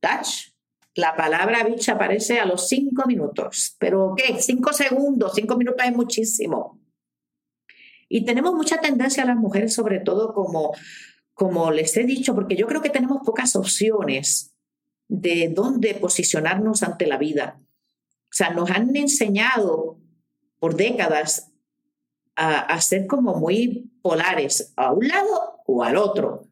touch 0.00 0.50
la 0.94 1.14
palabra 1.16 1.64
bicha 1.64 1.92
aparece 1.92 2.38
a 2.40 2.46
los 2.46 2.68
cinco 2.68 3.06
minutos. 3.06 3.76
¿Pero 3.78 4.14
qué? 4.16 4.40
Cinco 4.40 4.72
segundos, 4.72 5.32
cinco 5.34 5.56
minutos 5.56 5.84
es 5.86 5.94
muchísimo. 5.94 6.80
Y 8.08 8.24
tenemos 8.24 8.54
mucha 8.54 8.80
tendencia 8.80 9.22
a 9.22 9.26
las 9.26 9.36
mujeres, 9.36 9.72
sobre 9.72 10.00
todo 10.00 10.34
como, 10.34 10.72
como 11.32 11.70
les 11.70 11.96
he 11.96 12.04
dicho, 12.04 12.34
porque 12.34 12.56
yo 12.56 12.66
creo 12.66 12.82
que 12.82 12.90
tenemos 12.90 13.22
pocas 13.24 13.54
opciones 13.54 14.52
de 15.08 15.48
dónde 15.54 15.94
posicionarnos 15.94 16.82
ante 16.82 17.06
la 17.06 17.18
vida. 17.18 17.60
O 17.60 18.32
sea, 18.32 18.50
nos 18.50 18.70
han 18.70 18.94
enseñado 18.96 19.98
por 20.58 20.76
décadas 20.76 21.49
a, 22.40 22.80
ser 22.80 23.06
como 23.06 23.34
muy 23.34 23.92
polares, 24.00 24.72
a 24.76 24.92
un 24.92 25.06
lado 25.06 25.62
o 25.66 25.84
al 25.84 25.96
otro. 25.96 26.44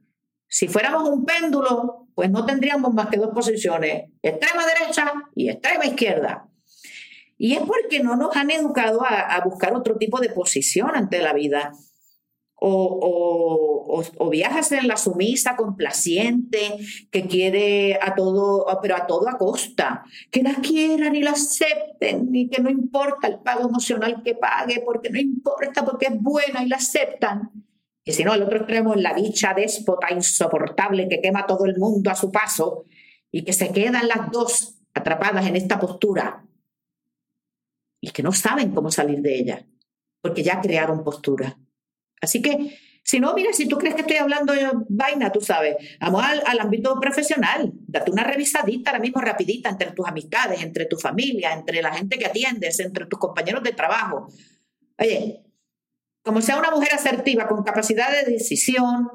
Si 0.47 0.69
fuéramos 0.69 1.09
un 1.09 1.25
péndulo, 1.25 2.09
pues 2.15 2.31
no 2.31 2.45
tendríamos 2.45 2.93
más 2.93 3.09
que 3.09 3.17
dos 3.17 3.31
posiciones, 3.31 4.11
extrema 4.23 4.67
derecha 4.67 5.13
y 5.35 5.49
extrema 5.49 5.87
izquierda. 5.87 6.47
Y 7.39 7.55
es 7.55 7.63
porque 7.63 8.01
no 8.01 8.17
nos 8.17 8.37
han 8.37 8.51
educado 8.51 9.01
a, 9.03 9.41
buscar 9.45 9.75
otro 9.75 9.97
tipo 9.97 10.21
de 10.21 10.29
posición 10.29 10.91
ante 10.95 11.23
la 11.23 11.33
vida. 11.33 11.73
O, 12.61 14.03
o, 14.19 14.31
viajas 14.31 14.73
en 14.73 14.89
la 14.89 14.97
sumisa 14.97 15.55
complaciente 15.55 16.77
que 17.11 17.29
quiere 17.29 17.99
a 18.03 18.17
todo, 18.17 18.67
pero 18.83 18.97
a 18.97 19.07
todo 19.07 19.29
a 19.29 19.39
costa, 19.39 20.05
que 20.31 20.43
la 20.43 20.55
quieran 20.57 21.15
y 21.15 21.23
la 21.23 21.31
acepten 21.31 22.35
y 22.35 22.49
que 22.49 22.61
no 22.61 22.69
importa 22.69 23.29
el 23.29 23.39
pago 23.39 23.69
emocional 23.69 24.23
que 24.25 24.35
pague, 24.35 24.83
porque 24.85 25.09
no 25.11 25.21
importa, 25.21 25.85
porque 25.85 26.07
es 26.07 26.21
buena 26.21 26.65
y 26.65 26.69
la 26.69 26.77
aceptan. 26.77 27.51
Y 28.05 28.13
si 28.13 28.25
no, 28.25 28.35
el 28.35 28.43
otro 28.43 28.59
extremo 28.59 28.95
es 28.95 29.03
la 29.03 29.13
bicha 29.13 29.55
déspota 29.55 30.13
insoportable 30.13 31.09
que 31.09 31.21
quema 31.21 31.47
todo 31.47 31.65
el 31.67 31.77
mundo 31.77 32.11
a 32.11 32.15
su 32.15 32.33
paso 32.33 32.87
y 33.31 33.45
que 33.45 33.53
se 33.53 33.73
quedan 33.73 34.09
las 34.09 34.31
dos 34.33 34.79
atrapadas 34.95 35.47
en 35.47 35.57
esta 35.57 35.79
postura 35.79 36.45
y 38.01 38.11
que 38.11 38.23
no 38.23 38.33
saben 38.33 38.73
cómo 38.73 38.91
salir 38.91 39.21
de 39.21 39.39
ella, 39.39 39.67
porque 40.23 40.43
ya 40.43 40.61
crearon 40.61 41.05
postura. 41.05 41.59
Así 42.21 42.43
que, 42.43 42.79
si 43.03 43.21
no, 43.21 43.33
mira, 43.35 43.53
si 43.53 43.67
tú 43.67 43.79
crees 43.79 43.95
que 43.95 44.03
estoy 44.03 44.17
hablando 44.17 44.53
de 44.53 44.69
vaina, 44.89 45.33
tú 45.33 45.41
sabes, 45.41 45.77
vamos 46.01 46.23
al, 46.25 46.61
ámbito 46.61 46.99
profesional, 47.01 47.73
date 47.87 48.11
una 48.11 48.25
revisadita 48.25 48.91
ahora 48.91 49.01
mismo 49.01 49.21
rapidita 49.21 49.71
entre 49.71 49.93
tus 49.93 50.07
amistades, 50.07 50.63
entre 50.63 50.87
tu 50.87 50.99
familia, 50.99 51.53
entre 51.55 51.81
la 51.81 51.95
gente 51.95 52.19
que 52.19 52.27
atiendes, 52.27 52.79
entre 52.81 53.07
tus 53.07 53.19
compañeros 53.19 53.63
de 53.63 53.73
trabajo. 53.73 54.29
Oye, 54.99 55.43
como 56.23 56.43
sea 56.43 56.59
una 56.59 56.71
mujer 56.71 56.93
asertiva, 56.93 57.49
con 57.49 57.65
capacidad 57.65 58.11
de 58.13 58.33
decisión, 58.33 59.09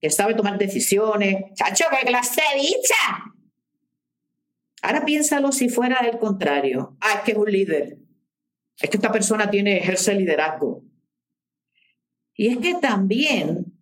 que 0.00 0.10
sabe 0.10 0.34
tomar 0.34 0.58
decisiones. 0.58 1.54
Chacho, 1.54 1.84
qué 1.90 2.06
clase 2.06 2.42
dicha. 2.56 3.34
Ahora 4.82 5.04
piénsalo 5.04 5.52
si 5.52 5.68
fuera 5.68 5.98
el 5.98 6.18
contrario. 6.18 6.96
Ah, 7.00 7.14
es 7.16 7.20
que 7.20 7.32
es 7.32 7.38
un 7.38 7.50
líder. 7.50 7.98
Es 8.78 8.88
que 8.88 8.96
esta 8.96 9.12
persona 9.12 9.50
tiene, 9.50 9.76
ejerce 9.78 10.14
liderazgo. 10.14 10.82
Y 12.40 12.46
es 12.46 12.56
que 12.56 12.74
también, 12.76 13.78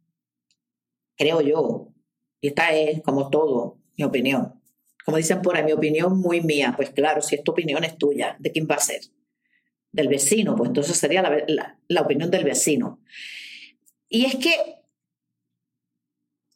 creo 1.16 1.40
yo, 1.40 1.94
y 2.40 2.48
esta 2.48 2.72
es 2.72 3.00
como 3.02 3.30
todo 3.30 3.78
mi 3.96 4.02
opinión, 4.02 4.60
como 5.04 5.16
dicen 5.16 5.42
por 5.42 5.56
ahí, 5.56 5.62
mi 5.62 5.70
opinión 5.70 6.18
muy 6.18 6.40
mía. 6.40 6.72
Pues 6.74 6.90
claro, 6.90 7.22
si 7.22 7.36
esta 7.36 7.52
opinión 7.52 7.84
es 7.84 7.96
tuya, 7.96 8.34
¿de 8.40 8.50
quién 8.50 8.66
va 8.68 8.74
a 8.74 8.80
ser? 8.80 9.00
Del 9.92 10.08
vecino, 10.08 10.56
pues 10.56 10.70
entonces 10.70 10.96
sería 10.96 11.22
la, 11.22 12.02
opinión 12.02 12.32
del 12.32 12.42
vecino. 12.42 13.00
Y 14.08 14.24
es 14.24 14.34
que, 14.34 14.56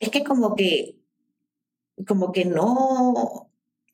es 0.00 0.08
que 0.08 0.24
como 0.24 0.56
que, 0.56 0.96
como 2.04 2.32
que 2.32 2.46
no, 2.46 3.48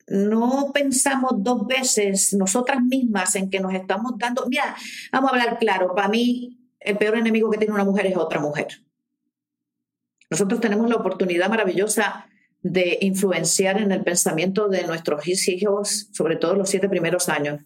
no 0.07 0.71
pensamos 0.73 1.33
dos 1.43 1.67
veces 1.67 2.33
nosotras 2.33 2.81
mismas 2.81 3.35
en 3.35 3.51
que 3.51 3.59
nos 3.59 3.75
estamos 3.75 4.13
dando, 4.17 4.47
mira, 4.47 4.75
vamos 5.11 5.29
a 5.29 5.33
hablar 5.35 5.59
claro, 5.59 5.93
para 5.93 6.07
mí 6.07 6.58
el 6.79 6.97
peor 6.97 7.17
enemigo 7.17 7.49
que 7.49 7.57
tiene 7.57 7.73
una 7.73 7.83
mujer 7.83 8.05
es 8.05 8.17
otra 8.17 8.39
mujer. 8.39 8.67
Nosotros 10.29 10.61
tenemos 10.61 10.89
la 10.89 10.95
oportunidad 10.95 11.49
maravillosa 11.49 12.27
de 12.61 12.97
influenciar 13.01 13.81
en 13.81 13.91
el 13.91 14.03
pensamiento 14.03 14.67
de 14.67 14.85
nuestros 14.85 15.27
hijos, 15.27 16.09
sobre 16.11 16.35
todo 16.35 16.55
los 16.55 16.69
siete 16.69 16.89
primeros 16.89 17.29
años. 17.29 17.61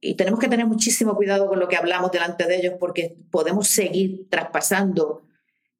Y 0.00 0.14
tenemos 0.14 0.38
que 0.38 0.48
tener 0.48 0.66
muchísimo 0.66 1.16
cuidado 1.16 1.48
con 1.48 1.58
lo 1.58 1.68
que 1.68 1.76
hablamos 1.76 2.12
delante 2.12 2.46
de 2.46 2.56
ellos 2.56 2.74
porque 2.78 3.16
podemos 3.30 3.68
seguir 3.68 4.28
traspasando 4.30 5.22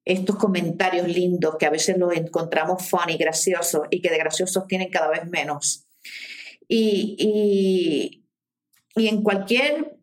estos 0.04 0.36
comentarios 0.36 1.08
lindos 1.08 1.56
que 1.58 1.66
a 1.66 1.70
veces 1.70 1.98
los 1.98 2.14
encontramos 2.16 2.88
funny, 2.88 3.16
graciosos 3.16 3.82
y 3.90 4.00
que 4.00 4.10
de 4.10 4.18
graciosos 4.18 4.66
tienen 4.66 4.90
cada 4.90 5.08
vez 5.08 5.26
menos. 5.26 5.86
Y, 6.68 7.16
y, 7.18 8.24
y 9.00 9.08
en 9.08 9.22
cualquier 9.22 9.95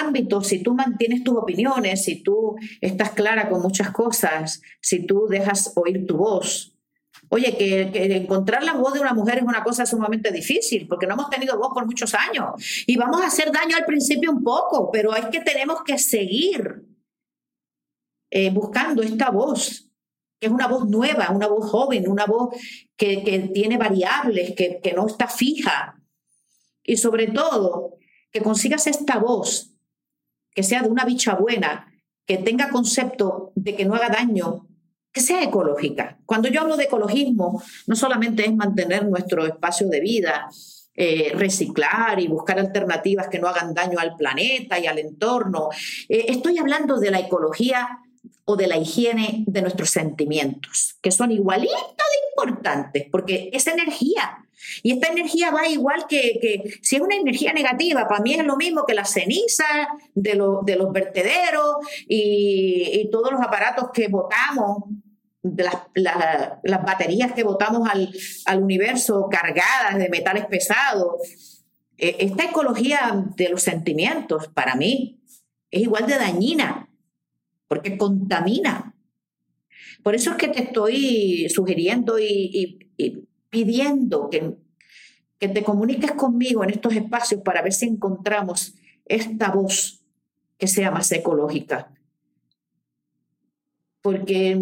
ámbito, 0.00 0.42
si 0.42 0.62
tú 0.62 0.74
mantienes 0.74 1.24
tus 1.24 1.36
opiniones, 1.36 2.04
si 2.04 2.22
tú 2.22 2.56
estás 2.80 3.10
clara 3.10 3.48
con 3.48 3.62
muchas 3.62 3.90
cosas, 3.90 4.60
si 4.80 5.06
tú 5.06 5.26
dejas 5.28 5.72
oír 5.76 6.06
tu 6.06 6.16
voz, 6.16 6.74
Oye, 7.30 7.56
que, 7.56 8.16
encontrar 8.16 8.62
la 8.62 8.74
voz 8.74 8.92
de 8.92 9.00
una 9.00 9.14
mujer 9.14 9.38
es 9.38 9.44
una 9.44 9.64
cosa 9.64 9.86
sumamente 9.86 10.30
difícil 10.30 10.86
porque 10.86 11.06
no 11.06 11.14
hemos 11.14 11.30
tenido 11.30 11.58
voz 11.58 11.70
por 11.72 11.86
muchos 11.86 12.14
años 12.14 12.84
y 12.86 12.96
vamos 12.96 13.22
a 13.22 13.26
hacer 13.26 13.50
daño 13.50 13.76
al 13.76 13.84
principio 13.84 14.30
un 14.30 14.42
poco, 14.42 14.90
pero 14.92 15.14
es 15.16 15.26
que 15.26 15.40
tenemos 15.40 15.82
que 15.84 15.98
seguir 15.98 16.84
eh, 18.30 18.50
buscando 18.50 19.02
esta 19.02 19.30
voz, 19.30 19.90
que 20.38 20.48
es 20.48 20.52
una 20.52 20.68
voz 20.68 20.86
nueva, 20.88 21.30
una 21.30 21.46
voz 21.46 21.70
joven, 21.70 22.08
una 22.08 22.26
voz 22.26 22.54
que, 22.96 23.50
tiene 23.54 23.78
variables, 23.78 24.54
que 24.54 24.92
no 24.94 25.06
está 25.06 25.26
fija. 25.26 26.00
Y 26.82 26.96
sobre 26.98 27.28
todo, 27.28 27.96
que 28.30 28.42
consigas 28.42 28.86
esta 28.86 29.18
voz, 29.18 29.73
que 30.54 30.62
sea 30.62 30.82
de 30.82 30.88
una 30.88 31.04
bicha 31.04 31.34
buena, 31.34 31.92
que 32.26 32.38
tenga 32.38 32.70
concepto 32.70 33.52
de 33.54 33.74
que 33.74 33.84
no 33.84 33.94
haga 33.94 34.08
daño, 34.08 34.66
que 35.12 35.20
sea 35.20 35.42
ecológica. 35.42 36.18
Cuando 36.26 36.48
yo 36.48 36.62
hablo 36.62 36.76
de 36.76 36.84
ecologismo, 36.84 37.62
no 37.86 37.96
solamente 37.96 38.44
es 38.44 38.54
mantener 38.54 39.06
nuestro 39.06 39.46
espacio 39.46 39.88
de 39.88 40.00
vida, 40.00 40.48
eh, 40.96 41.32
reciclar 41.34 42.20
y 42.20 42.28
buscar 42.28 42.58
alternativas 42.58 43.28
que 43.28 43.40
no 43.40 43.48
hagan 43.48 43.74
daño 43.74 43.98
al 43.98 44.16
planeta 44.16 44.78
y 44.78 44.86
al 44.86 44.98
entorno. 44.98 45.68
Eh, 46.08 46.26
estoy 46.28 46.58
hablando 46.58 46.98
de 46.98 47.10
la 47.10 47.18
ecología 47.18 47.98
o 48.44 48.56
de 48.56 48.66
la 48.66 48.76
higiene 48.76 49.44
de 49.46 49.62
nuestros 49.62 49.90
sentimientos, 49.90 50.96
que 51.02 51.10
son 51.10 51.32
igualitos 51.32 51.74
de 51.74 52.28
importantes, 52.30 53.06
porque 53.10 53.50
es 53.52 53.66
energía. 53.66 54.43
Y 54.82 54.92
esta 54.92 55.08
energía 55.08 55.50
va 55.50 55.68
igual 55.68 56.06
que, 56.08 56.78
si 56.82 56.96
es 56.96 57.02
una 57.02 57.16
energía 57.16 57.52
negativa, 57.52 58.06
para 58.08 58.22
mí 58.22 58.34
es 58.34 58.44
lo 58.44 58.56
mismo 58.56 58.84
que 58.86 58.94
la 58.94 59.04
ceniza 59.04 59.64
de, 60.14 60.40
de 60.64 60.76
los 60.76 60.92
vertederos 60.92 61.76
y, 62.08 63.08
todos 63.12 63.32
los 63.32 63.40
aparatos 63.40 63.90
que 63.92 64.08
botamos, 64.08 64.84
las, 65.42 65.76
las 65.94 66.84
baterías 66.84 67.32
que 67.32 67.44
botamos 67.44 67.88
al, 67.88 68.10
al 68.46 68.62
universo 68.62 69.28
cargadas 69.30 69.98
de 69.98 70.08
metales 70.08 70.46
pesados. 70.46 71.62
E, 71.96 72.16
esta 72.20 72.44
ecología 72.44 73.24
de 73.36 73.50
los 73.50 73.62
sentimientos, 73.62 74.48
para 74.48 74.74
mí, 74.74 75.20
es 75.70 75.82
igual 75.82 76.06
de 76.06 76.16
dañina 76.16 76.88
porque 77.68 77.96
contamina. 77.98 78.94
Por 80.02 80.14
eso 80.14 80.32
es 80.32 80.36
que 80.36 80.48
te 80.48 80.62
estoy 80.62 81.48
sugiriendo 81.48 82.18
y, 82.18 82.78
pidiendo 83.54 84.28
que, 84.30 84.56
que 85.38 85.48
te 85.48 85.62
comuniques 85.62 86.10
conmigo 86.12 86.64
en 86.64 86.70
estos 86.70 86.92
espacios 86.96 87.42
para 87.42 87.62
ver 87.62 87.72
si 87.72 87.86
encontramos 87.86 88.74
esta 89.04 89.52
voz 89.52 90.04
que 90.58 90.66
sea 90.66 90.90
más 90.90 91.12
ecológica. 91.12 91.92
Porque 94.02 94.58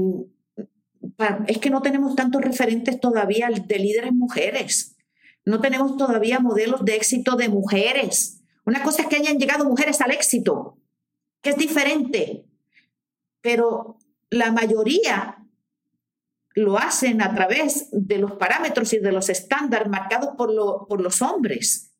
es 1.46 1.58
que 1.58 1.70
no 1.70 1.80
tenemos 1.80 2.14
tantos 2.14 2.42
referentes 2.42 3.00
todavía 3.00 3.48
de 3.48 3.78
líderes 3.78 4.12
mujeres. 4.12 4.96
No 5.46 5.62
tenemos 5.62 5.96
todavía 5.96 6.38
modelos 6.38 6.84
de 6.84 6.96
éxito 6.96 7.36
de 7.36 7.48
mujeres. 7.48 8.42
Una 8.66 8.82
cosa 8.82 9.00
es 9.00 9.08
que 9.08 9.16
hayan 9.16 9.38
llegado 9.38 9.64
mujeres 9.64 10.02
al 10.02 10.10
éxito, 10.10 10.76
que 11.40 11.48
es 11.48 11.56
diferente 11.56 12.44
pero 13.42 13.98
la 14.30 14.50
mayoría 14.50 15.41
lo 16.54 16.78
hacen 16.78 17.22
a 17.22 17.34
través 17.34 17.88
de 17.92 18.18
los 18.18 18.32
parámetros 18.32 18.92
y 18.92 18.98
de 18.98 19.12
los 19.12 19.28
estándares 19.28 19.88
marcados 19.88 20.30
por, 20.36 20.50
por 20.88 21.00
los 21.00 21.22
hombres. 21.22 21.94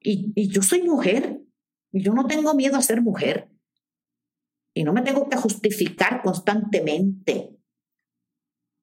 Y, 0.00 0.32
y, 0.34 0.48
yo 0.48 0.62
soy 0.62 0.82
mujer, 0.82 1.40
y 1.92 2.02
yo 2.02 2.12
no 2.12 2.26
tengo 2.26 2.54
miedo 2.54 2.76
a 2.76 2.82
ser 2.82 3.02
mujer, 3.02 3.50
y 4.74 4.84
no 4.84 4.92
me 4.92 5.02
tengo 5.02 5.28
que 5.28 5.36
justificar 5.36 6.22
constantemente 6.22 7.56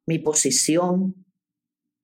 mi 0.07 0.19
posición, 0.19 1.25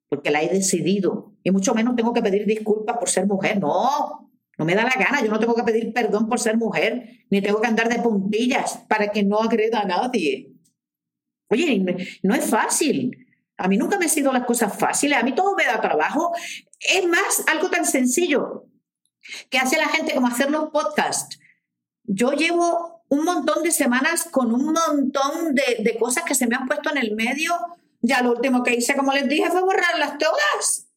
porque 0.09 0.31
la 0.31 0.43
he 0.43 0.49
decidido, 0.49 1.35
y 1.43 1.51
mucho 1.51 1.73
menos 1.73 1.95
tengo 1.95 2.13
que 2.13 2.21
pedir 2.21 2.45
disculpas 2.45 2.97
por 2.97 3.09
ser 3.09 3.25
mujer, 3.25 3.59
no, 3.59 4.31
no 4.57 4.65
me 4.65 4.75
da 4.75 4.83
la 4.83 4.93
gana, 4.97 5.23
yo 5.23 5.29
no 5.29 5.39
tengo 5.39 5.55
que 5.55 5.63
pedir 5.63 5.93
perdón 5.93 6.27
por 6.27 6.39
ser 6.39 6.57
mujer, 6.57 7.25
ni 7.29 7.41
tengo 7.41 7.61
que 7.61 7.67
andar 7.67 7.89
de 7.89 8.01
puntillas 8.01 8.83
para 8.89 9.09
que 9.09 9.23
no 9.23 9.39
agreda 9.39 9.81
a 9.81 9.85
nadie. 9.85 10.54
Oye, 11.49 12.19
no 12.23 12.35
es 12.35 12.49
fácil. 12.49 13.27
A 13.57 13.67
mí 13.67 13.77
nunca 13.77 13.97
me 13.97 14.05
han 14.05 14.11
sido 14.11 14.33
las 14.33 14.45
cosas 14.45 14.77
fáciles, 14.77 15.17
a 15.17 15.23
mí 15.23 15.33
todo 15.33 15.55
me 15.55 15.65
da 15.65 15.79
trabajo. 15.79 16.33
Es 16.79 17.07
más, 17.07 17.43
algo 17.47 17.69
tan 17.69 17.85
sencillo 17.85 18.65
que 19.49 19.57
hace 19.57 19.77
la 19.77 19.87
gente 19.87 20.13
como 20.13 20.27
hacer 20.27 20.51
los 20.51 20.69
podcasts. 20.69 21.39
Yo 22.03 22.31
llevo 22.33 23.03
un 23.09 23.23
montón 23.23 23.63
de 23.63 23.71
semanas 23.71 24.27
con 24.29 24.53
un 24.53 24.73
montón 24.73 25.55
de, 25.55 25.77
de 25.79 25.97
cosas 25.97 26.23
que 26.23 26.35
se 26.35 26.47
me 26.47 26.55
han 26.55 26.67
puesto 26.67 26.91
en 26.91 26.97
el 26.97 27.15
medio. 27.15 27.55
Ya 28.01 28.21
lo 28.21 28.31
último 28.31 28.61
que 28.63 28.75
hice, 28.75 28.95
como 28.95 29.13
les 29.13 29.27
dije, 29.27 29.49
fue 29.49 29.61
borrarlas 29.61 30.17
todas. 30.17 30.87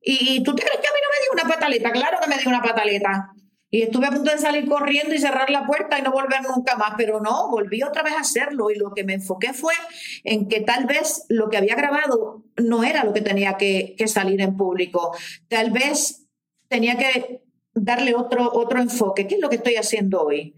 ¿Y 0.00 0.42
tú 0.42 0.54
te 0.54 0.62
crees 0.62 0.80
que 0.80 0.86
a 0.86 0.92
mí 0.92 0.98
no 1.02 1.08
me 1.08 1.22
dio 1.22 1.44
una 1.44 1.54
pataleta? 1.54 1.92
Claro 1.92 2.18
que 2.20 2.28
me 2.28 2.36
dio 2.36 2.48
una 2.48 2.62
pataleta. 2.62 3.32
Y 3.74 3.82
estuve 3.82 4.06
a 4.06 4.10
punto 4.12 4.30
de 4.30 4.38
salir 4.38 4.68
corriendo 4.68 5.16
y 5.16 5.18
cerrar 5.18 5.50
la 5.50 5.66
puerta 5.66 5.98
y 5.98 6.02
no 6.02 6.12
volver 6.12 6.42
nunca 6.42 6.76
más, 6.76 6.92
pero 6.96 7.20
no, 7.20 7.50
volví 7.50 7.82
otra 7.82 8.04
vez 8.04 8.12
a 8.12 8.20
hacerlo 8.20 8.70
y 8.70 8.76
lo 8.76 8.94
que 8.94 9.02
me 9.02 9.14
enfoqué 9.14 9.52
fue 9.52 9.74
en 10.22 10.46
que 10.46 10.60
tal 10.60 10.86
vez 10.86 11.24
lo 11.28 11.48
que 11.48 11.56
había 11.56 11.74
grabado 11.74 12.44
no 12.56 12.84
era 12.84 13.02
lo 13.02 13.12
que 13.12 13.20
tenía 13.20 13.56
que, 13.56 13.96
salir 14.06 14.40
en 14.42 14.56
público. 14.56 15.10
Tal 15.48 15.72
vez 15.72 16.24
tenía 16.68 16.96
que 16.96 17.42
darle 17.74 18.14
otro, 18.14 18.48
otro 18.52 18.80
enfoque. 18.80 19.26
¿Qué 19.26 19.34
es 19.34 19.40
lo 19.40 19.48
que 19.48 19.56
estoy 19.56 19.74
haciendo 19.74 20.22
hoy? 20.22 20.54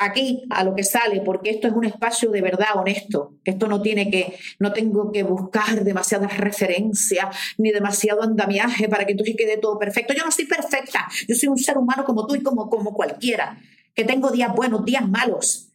Aquí 0.00 0.44
a 0.50 0.64
lo 0.64 0.74
que 0.74 0.82
sale, 0.82 1.20
porque 1.20 1.50
esto 1.50 1.68
es 1.68 1.74
un 1.74 1.84
espacio 1.84 2.30
de 2.30 2.40
verdad 2.40 2.68
honesto. 2.74 3.36
Esto 3.44 3.68
no 3.68 3.82
tiene 3.82 4.10
que, 4.10 4.34
no 4.58 4.72
tengo 4.72 5.12
que 5.12 5.22
buscar 5.22 5.84
demasiadas 5.84 6.36
referencias 6.38 7.36
ni 7.58 7.70
demasiado 7.70 8.22
andamiaje 8.22 8.88
para 8.88 9.04
que 9.04 9.14
tú 9.14 9.24
quede 9.24 9.58
todo 9.58 9.78
perfecto. 9.78 10.14
Yo 10.14 10.24
no 10.24 10.30
soy 10.30 10.46
perfecta, 10.46 11.06
yo 11.28 11.34
soy 11.34 11.48
un 11.50 11.58
ser 11.58 11.78
humano 11.78 12.04
como 12.04 12.26
tú 12.26 12.34
y 12.34 12.42
como, 12.42 12.68
como 12.68 12.94
cualquiera, 12.94 13.58
que 13.94 14.04
tengo 14.04 14.30
días 14.30 14.54
buenos, 14.54 14.84
días 14.84 15.06
malos. 15.08 15.68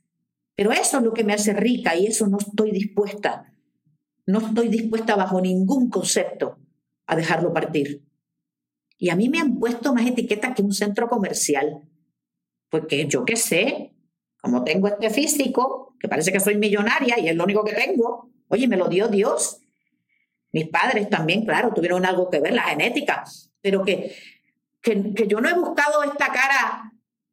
Pero 0.56 0.72
eso 0.72 0.98
es 0.98 1.04
lo 1.04 1.14
que 1.14 1.24
me 1.24 1.34
hace 1.34 1.54
rica 1.54 1.96
y 1.96 2.08
eso 2.08 2.28
no 2.28 2.38
estoy 2.38 2.72
dispuesta. 2.72 3.54
No 4.26 4.40
estoy 4.40 4.70
dispuesta 4.70 5.16
bajo 5.16 5.40
ningún 5.40 5.90
concepto 5.90 6.58
a 7.06 7.16
dejarlo 7.16 7.54
partir. 7.54 8.04
Y 8.98 9.10
a 9.10 9.16
mí 9.16 9.30
me 9.30 9.40
han 9.40 9.60
puesto 9.60 9.94
más 9.94 10.08
etiquetas 10.08 10.56
que 10.56 10.64
un 10.64 10.74
centro 10.74 11.08
comercial. 11.08 11.84
Porque 12.70 13.06
yo 13.08 13.26
qué 13.26 13.36
sé, 13.36 13.95
como 14.46 14.64
tengo 14.64 14.88
este 14.88 15.10
físico, 15.10 15.96
que 16.00 16.08
parece 16.08 16.32
que 16.32 16.40
soy 16.40 16.56
millonaria 16.56 17.20
y 17.20 17.28
es 17.28 17.36
lo 17.36 17.46
único 17.46 17.64
que 17.64 17.74
tengo, 17.74 18.30
oye, 18.48 18.68
me 18.68 18.78
lo 18.78 18.88
dio 18.88 19.08
Dios. 19.08 19.60
Mis 20.52 20.70
padres 20.70 21.10
también, 21.10 21.44
claro, 21.46 21.74
tuvieron 21.74 22.06
algo 22.06 22.30
que 22.30 22.40
ver, 22.40 22.54
la 22.54 22.62
genética, 22.62 23.24
pero 23.60 23.84
que, 23.84 24.16
que, 24.82 25.26
yo 25.28 25.42
no 25.42 25.50
he 25.50 25.54
buscado 25.54 26.04
esta 26.04 26.28
cara 26.28 26.92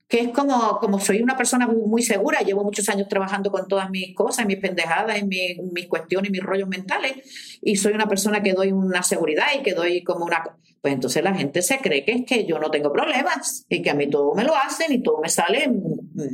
que 0.09 0.21
es 0.21 0.29
como, 0.29 0.79
como 0.79 0.99
soy 1.01 1.21
una 1.21 1.37
persona 1.37 1.67
muy, 1.67 2.03
segura, 2.03 2.41
llevo 2.41 2.65
muchos 2.65 2.89
años 2.89 3.09
trabajando 3.09 3.51
con 3.51 3.69
todas 3.69 3.91
mis 3.91 4.15
cosas, 4.15 4.47
mis 4.47 4.59
pendejadas, 4.59 5.23
mis 5.23 5.87
cuestiones, 5.89 6.31
mis 6.31 6.43
rollos 6.43 6.69
mentales, 6.69 7.59
y 7.63 7.77
soy 7.77 7.93
una 7.93 8.09
persona 8.09 8.43
que 8.43 8.53
doy 8.53 8.73
una 8.73 9.03
seguridad 9.03 9.47
y 9.59 9.63
que 9.63 9.75
doy 9.75 10.03
como 10.03 10.25
una... 10.25 10.43
Pues 10.83 10.95
entonces 10.95 11.23
la 11.23 11.35
gente 11.35 11.63
se 11.63 11.79
cree 11.79 12.05
que 12.05 12.13
es 12.13 12.25
que 12.27 12.45
yo 12.45 12.59
no 12.59 12.69
tengo 12.71 12.93
problemas 12.93 13.65
y 13.69 13.83
que 13.83 13.91
a 13.91 13.95
mí 13.95 14.11
todo 14.11 14.35
me 14.35 14.43
lo 14.45 14.57
hacen 14.57 14.93
y 14.93 15.01
todo 15.01 15.21
me 15.23 15.29
sale, 15.29 15.71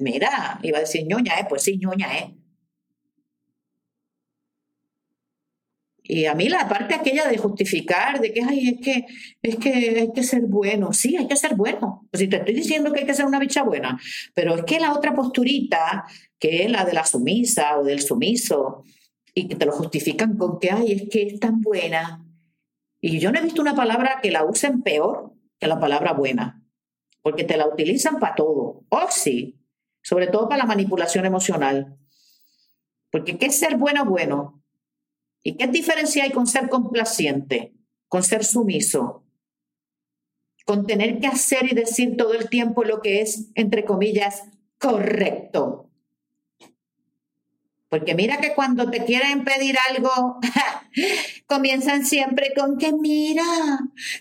mira, 0.00 0.58
iba 0.62 0.78
a 0.78 0.80
decir 0.80 1.06
ñoña, 1.06 1.38
¿eh? 1.38 1.46
Pues 1.48 1.62
sí, 1.62 1.76
ñoña, 1.78 2.18
¿eh? 2.18 2.34
Y 6.02 6.24
a 6.24 6.34
mí 6.34 6.48
la 6.48 6.66
parte 6.66 6.94
aquella 6.94 7.28
de 7.28 7.36
justificar, 7.36 8.18
de 8.20 8.32
que, 8.32 8.40
ay, 8.42 8.68
es 8.68 8.80
que, 8.82 9.04
es 9.42 9.56
que 9.56 9.70
hay 10.00 10.12
que 10.14 10.22
ser 10.22 10.40
bueno. 10.46 10.94
Sí, 10.94 11.14
hay 11.18 11.28
que 11.28 11.36
ser 11.36 11.54
bueno. 11.54 12.08
Si 12.14 12.28
te 12.28 12.36
estoy 12.38 12.54
diciendo 12.54 12.90
que 12.92 13.00
hay 13.00 13.06
que 13.06 13.12
ser 13.12 13.26
una 13.26 13.38
bicha 13.38 13.62
buena, 13.62 14.00
pero 14.34 14.54
es 14.56 14.64
que 14.64 14.80
la 14.80 14.94
otra 14.94 15.14
posturita, 15.14 16.06
que 16.38 16.64
es 16.64 16.70
la 16.70 16.86
de 16.86 16.94
la 16.94 17.04
sumisa 17.04 17.78
o 17.78 17.84
del 17.84 18.00
sumiso, 18.00 18.84
y 19.34 19.48
que 19.48 19.56
te 19.56 19.66
lo 19.66 19.72
justifican 19.72 20.38
con 20.38 20.58
que, 20.58 20.70
ay, 20.70 20.92
es 20.92 21.02
que 21.10 21.22
es 21.24 21.40
tan 21.40 21.60
buena. 21.60 22.24
Y 23.00 23.18
yo 23.20 23.30
no 23.30 23.38
he 23.38 23.42
visto 23.42 23.62
una 23.62 23.74
palabra 23.74 24.20
que 24.22 24.30
la 24.30 24.44
usen 24.44 24.82
peor 24.82 25.32
que 25.58 25.66
la 25.66 25.80
palabra 25.80 26.12
buena, 26.12 26.62
porque 27.22 27.44
te 27.44 27.56
la 27.56 27.66
utilizan 27.66 28.18
para 28.18 28.34
todo. 28.34 28.84
Oh, 28.88 29.06
sí, 29.10 29.60
sobre 30.02 30.28
todo 30.28 30.48
para 30.48 30.62
la 30.62 30.66
manipulación 30.66 31.26
emocional. 31.26 31.98
Porque 33.10 33.38
¿qué 33.38 33.46
es 33.46 33.58
ser 33.58 33.76
bueno 33.76 34.04
bueno? 34.04 34.62
¿Y 35.42 35.56
qué 35.56 35.66
diferencia 35.66 36.24
hay 36.24 36.30
con 36.30 36.46
ser 36.46 36.68
complaciente, 36.68 37.74
con 38.08 38.22
ser 38.22 38.44
sumiso, 38.44 39.24
con 40.64 40.86
tener 40.86 41.18
que 41.20 41.26
hacer 41.26 41.70
y 41.70 41.74
decir 41.74 42.16
todo 42.16 42.34
el 42.34 42.48
tiempo 42.48 42.84
lo 42.84 43.00
que 43.00 43.20
es, 43.20 43.50
entre 43.54 43.84
comillas, 43.84 44.44
correcto? 44.78 45.87
Porque 47.88 48.14
mira 48.14 48.38
que 48.38 48.54
cuando 48.54 48.90
te 48.90 49.04
quieren 49.04 49.44
pedir 49.44 49.76
algo, 49.90 50.40
comienzan 51.46 52.04
siempre 52.04 52.52
con 52.54 52.76
que 52.76 52.92
mira, 52.92 53.44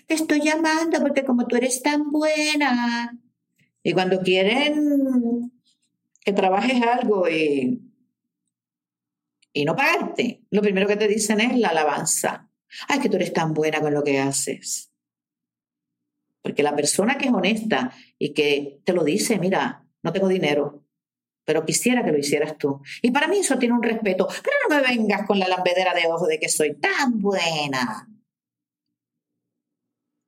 te 0.06 0.14
estoy 0.14 0.40
llamando 0.40 1.00
porque 1.00 1.24
como 1.24 1.46
tú 1.46 1.56
eres 1.56 1.82
tan 1.82 2.10
buena. 2.10 3.18
Y 3.82 3.92
cuando 3.92 4.20
quieren 4.22 5.52
que 6.24 6.32
trabajes 6.32 6.82
algo 6.82 7.28
y 7.28 7.88
y 9.52 9.64
no 9.64 9.74
pagarte. 9.74 10.44
Lo 10.50 10.62
primero 10.62 10.86
que 10.86 10.96
te 10.96 11.08
dicen 11.08 11.40
es 11.40 11.58
la 11.58 11.68
alabanza. 11.68 12.48
Ay, 12.86 13.00
que 13.00 13.08
tú 13.08 13.16
eres 13.16 13.32
tan 13.32 13.54
buena 13.54 13.80
con 13.80 13.92
lo 13.92 14.04
que 14.04 14.20
haces. 14.20 14.92
Porque 16.42 16.62
la 16.62 16.76
persona 16.76 17.18
que 17.18 17.26
es 17.26 17.32
honesta 17.32 17.92
y 18.18 18.34
que 18.34 18.80
te 18.84 18.92
lo 18.92 19.02
dice, 19.02 19.38
mira, 19.38 19.84
no 20.02 20.12
tengo 20.12 20.28
dinero, 20.28 20.84
pero 21.48 21.64
quisiera 21.64 22.04
que 22.04 22.12
lo 22.12 22.18
hicieras 22.18 22.58
tú. 22.58 22.82
Y 23.00 23.10
para 23.10 23.26
mí 23.26 23.38
eso 23.38 23.56
tiene 23.56 23.74
un 23.74 23.82
respeto. 23.82 24.28
Pero 24.28 24.56
no 24.68 24.76
me 24.76 24.82
vengas 24.82 25.26
con 25.26 25.38
la 25.38 25.48
lambedera 25.48 25.94
de 25.94 26.06
ojo 26.06 26.26
de 26.26 26.38
que 26.38 26.46
soy 26.46 26.74
tan 26.74 27.22
buena. 27.22 28.06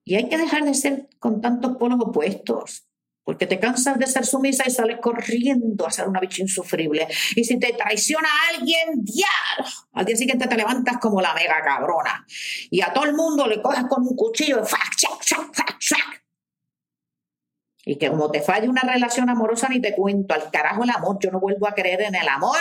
Y 0.03 0.15
hay 0.15 0.31
que 0.31 0.39
dejar 0.39 0.65
de 0.65 0.73
ser 0.73 1.11
con 1.19 1.43
tantos 1.43 1.77
polos 1.77 1.99
opuestos 2.01 2.87
porque 3.23 3.47
te 3.47 3.61
cansas 3.61 3.99
de 3.99 4.07
ser 4.07 4.25
sumisa 4.25 4.65
y 4.67 4.71
sales 4.71 4.97
corriendo 4.99 5.87
a 5.87 5.91
ser 5.91 6.09
una 6.09 6.21
bicha 6.21 6.41
insufrible. 6.41 7.07
Y 7.37 7.45
si 7.45 7.59
te 7.59 7.75
traiciona 7.75 8.29
alguien, 8.55 9.05
diablo, 9.05 9.71
al 9.93 10.07
día 10.07 10.17
siguiente 10.17 10.49
te 10.49 10.57
levantas 10.57 10.97
como 10.97 11.21
la 11.21 11.35
mega 11.35 11.61
cabrona. 11.63 12.25
Y 12.71 12.81
a 12.81 12.95
todo 12.95 13.05
el 13.05 13.13
mundo 13.13 13.47
le 13.47 13.61
coges 13.61 13.85
con 13.91 14.09
un 14.09 14.17
cuchillo, 14.17 14.65
fac, 14.65 14.97
chac, 14.97 15.23
fac, 15.23 16.20
Y 17.91 17.97
que 17.97 18.09
como 18.09 18.31
te 18.31 18.41
falle 18.41 18.69
una 18.69 18.83
relación 18.83 19.29
amorosa, 19.31 19.69
ni 19.69 19.81
te 19.81 19.97
cuento, 19.97 20.33
al 20.33 20.49
carajo 20.53 20.85
el 20.85 20.91
amor, 20.91 21.19
yo 21.21 21.33
no 21.33 21.41
vuelvo 21.41 21.67
a 21.67 21.75
creer 21.75 22.03
en 22.03 22.15
el 22.15 22.29
amor. 22.29 22.61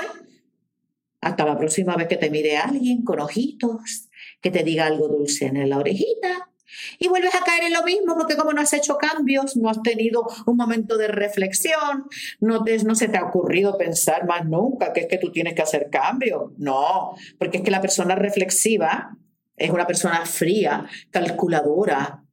Hasta 1.21 1.45
la 1.45 1.55
próxima 1.55 1.95
vez 1.95 2.07
que 2.07 2.17
te 2.17 2.31
mire 2.31 2.57
alguien 2.57 3.03
con 3.03 3.19
ojitos, 3.19 4.09
que 4.41 4.49
te 4.49 4.63
diga 4.63 4.87
algo 4.87 5.07
dulce 5.07 5.45
en 5.45 5.69
la 5.69 5.77
orejita 5.77 6.49
y 6.97 7.09
vuelves 7.09 7.35
a 7.35 7.43
caer 7.43 7.65
en 7.65 7.73
lo 7.73 7.83
mismo 7.83 8.15
porque 8.15 8.37
como 8.37 8.53
no 8.53 8.61
has 8.61 8.73
hecho 8.73 8.97
cambios, 8.97 9.55
no 9.55 9.69
has 9.69 9.83
tenido 9.83 10.25
un 10.47 10.57
momento 10.57 10.97
de 10.97 11.09
reflexión, 11.09 12.05
no, 12.39 12.63
te, 12.63 12.83
no 12.83 12.95
se 12.95 13.07
te 13.07 13.19
ha 13.19 13.25
ocurrido 13.25 13.77
pensar 13.77 14.25
más 14.25 14.47
nunca 14.47 14.93
que 14.93 15.01
es 15.01 15.07
que 15.07 15.19
tú 15.19 15.31
tienes 15.31 15.53
que 15.53 15.61
hacer 15.61 15.91
cambios. 15.91 16.53
No, 16.57 17.13
porque 17.37 17.57
es 17.57 17.63
que 17.63 17.69
la 17.69 17.81
persona 17.81 18.15
reflexiva 18.15 19.15
es 19.55 19.69
una 19.69 19.85
persona 19.85 20.25
fría, 20.25 20.87
calculadora, 21.11 22.23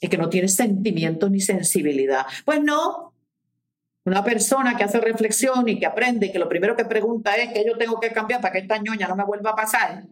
y 0.00 0.08
que 0.08 0.18
no 0.18 0.28
tiene 0.28 0.48
sentimientos 0.48 1.30
ni 1.30 1.40
sensibilidad. 1.40 2.26
Pues 2.44 2.62
no, 2.62 3.14
una 4.04 4.22
persona 4.22 4.76
que 4.76 4.84
hace 4.84 5.00
reflexión 5.00 5.68
y 5.68 5.78
que 5.78 5.86
aprende 5.86 6.30
que 6.30 6.38
lo 6.38 6.48
primero 6.48 6.76
que 6.76 6.84
pregunta 6.84 7.34
es 7.36 7.52
que 7.52 7.64
yo 7.66 7.76
tengo 7.78 8.00
que 8.00 8.12
cambiar 8.12 8.40
para 8.40 8.52
que 8.52 8.58
esta 8.60 8.78
ñoña 8.78 9.08
no 9.08 9.16
me 9.16 9.24
vuelva 9.24 9.50
a 9.50 9.56
pasar, 9.56 10.04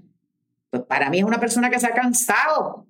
pues 0.70 0.82
para 0.84 1.10
mí 1.10 1.18
es 1.18 1.24
una 1.24 1.40
persona 1.40 1.70
que 1.70 1.78
se 1.78 1.86
ha 1.86 1.92
cansado 1.92 2.86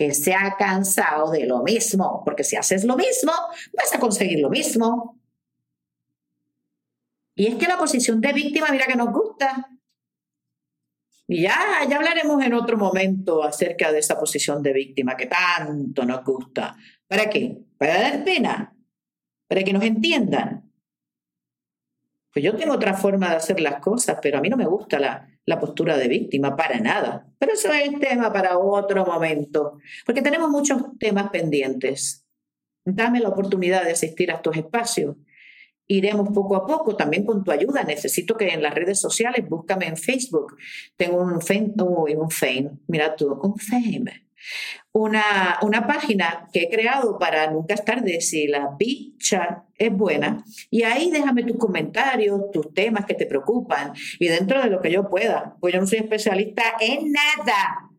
que 0.00 0.14
se 0.14 0.32
ha 0.32 0.56
cansado 0.56 1.30
de 1.30 1.44
lo 1.44 1.62
mismo, 1.62 2.22
porque 2.24 2.42
si 2.42 2.56
haces 2.56 2.84
lo 2.84 2.96
mismo, 2.96 3.32
vas 3.74 3.94
a 3.94 4.00
conseguir 4.00 4.40
lo 4.40 4.48
mismo. 4.48 5.20
Y 7.34 7.48
es 7.48 7.56
que 7.56 7.66
la 7.66 7.76
posición 7.76 8.18
de 8.18 8.32
víctima, 8.32 8.68
mira 8.70 8.86
que 8.86 8.96
nos 8.96 9.12
gusta. 9.12 9.68
Y 11.32 11.42
ya, 11.42 11.86
ya 11.88 11.98
hablaremos 11.98 12.42
en 12.42 12.54
otro 12.54 12.76
momento 12.76 13.44
acerca 13.44 13.92
de 13.92 14.00
esa 14.00 14.18
posición 14.18 14.60
de 14.64 14.72
víctima 14.72 15.16
que 15.16 15.26
tanto 15.26 16.04
nos 16.04 16.24
gusta. 16.24 16.76
¿Para 17.06 17.30
qué? 17.30 17.56
Para 17.78 18.00
dar 18.00 18.24
pena, 18.24 18.76
para 19.48 19.62
que 19.62 19.72
nos 19.72 19.84
entiendan. 19.84 20.68
Pues 22.32 22.44
yo 22.44 22.56
tengo 22.56 22.74
otra 22.74 22.94
forma 22.94 23.30
de 23.30 23.36
hacer 23.36 23.60
las 23.60 23.76
cosas, 23.80 24.18
pero 24.20 24.38
a 24.38 24.40
mí 24.40 24.48
no 24.48 24.56
me 24.56 24.66
gusta 24.66 24.98
la, 24.98 25.28
la 25.46 25.60
postura 25.60 25.96
de 25.96 26.08
víctima, 26.08 26.56
para 26.56 26.80
nada. 26.80 27.28
Pero 27.38 27.52
eso 27.52 27.72
es 27.72 27.96
tema 28.00 28.32
para 28.32 28.58
otro 28.58 29.06
momento, 29.06 29.78
porque 30.04 30.22
tenemos 30.22 30.50
muchos 30.50 30.82
temas 30.98 31.30
pendientes. 31.30 32.26
Dame 32.84 33.20
la 33.20 33.28
oportunidad 33.28 33.84
de 33.84 33.92
asistir 33.92 34.32
a 34.32 34.34
estos 34.34 34.56
espacios. 34.56 35.14
Iremos 35.92 36.28
poco 36.32 36.54
a 36.56 36.66
poco, 36.66 36.94
también 36.94 37.24
con 37.24 37.42
tu 37.42 37.50
ayuda. 37.50 37.82
Necesito 37.82 38.36
que 38.36 38.48
en 38.48 38.62
las 38.62 38.74
redes 38.74 39.00
sociales, 39.00 39.48
búscame 39.48 39.86
en 39.86 39.96
Facebook. 39.96 40.56
Tengo 40.96 41.18
un 41.18 41.40
fame, 41.40 41.72
un 41.76 42.30
fame, 42.30 42.70
mira 42.86 43.16
tú, 43.16 43.32
un 43.42 43.58
fame 43.58 44.30
una, 44.92 45.58
una 45.62 45.86
página 45.86 46.48
que 46.52 46.62
he 46.62 46.70
creado 46.70 47.18
para 47.18 47.50
nunca 47.50 47.74
es 47.74 47.84
tarde 47.84 48.20
si 48.20 48.46
la 48.46 48.74
bicha 48.78 49.64
es 49.76 49.92
buena. 49.92 50.44
Y 50.70 50.82
ahí 50.82 51.10
déjame 51.10 51.44
tus 51.44 51.58
comentarios, 51.58 52.50
tus 52.52 52.72
temas 52.74 53.06
que 53.06 53.14
te 53.14 53.26
preocupan 53.26 53.92
y 54.18 54.28
dentro 54.28 54.62
de 54.62 54.70
lo 54.70 54.80
que 54.80 54.90
yo 54.90 55.08
pueda, 55.08 55.56
pues 55.60 55.74
yo 55.74 55.80
no 55.80 55.86
soy 55.86 55.98
especialista 55.98 56.62
en 56.80 57.12
nada 57.12 57.89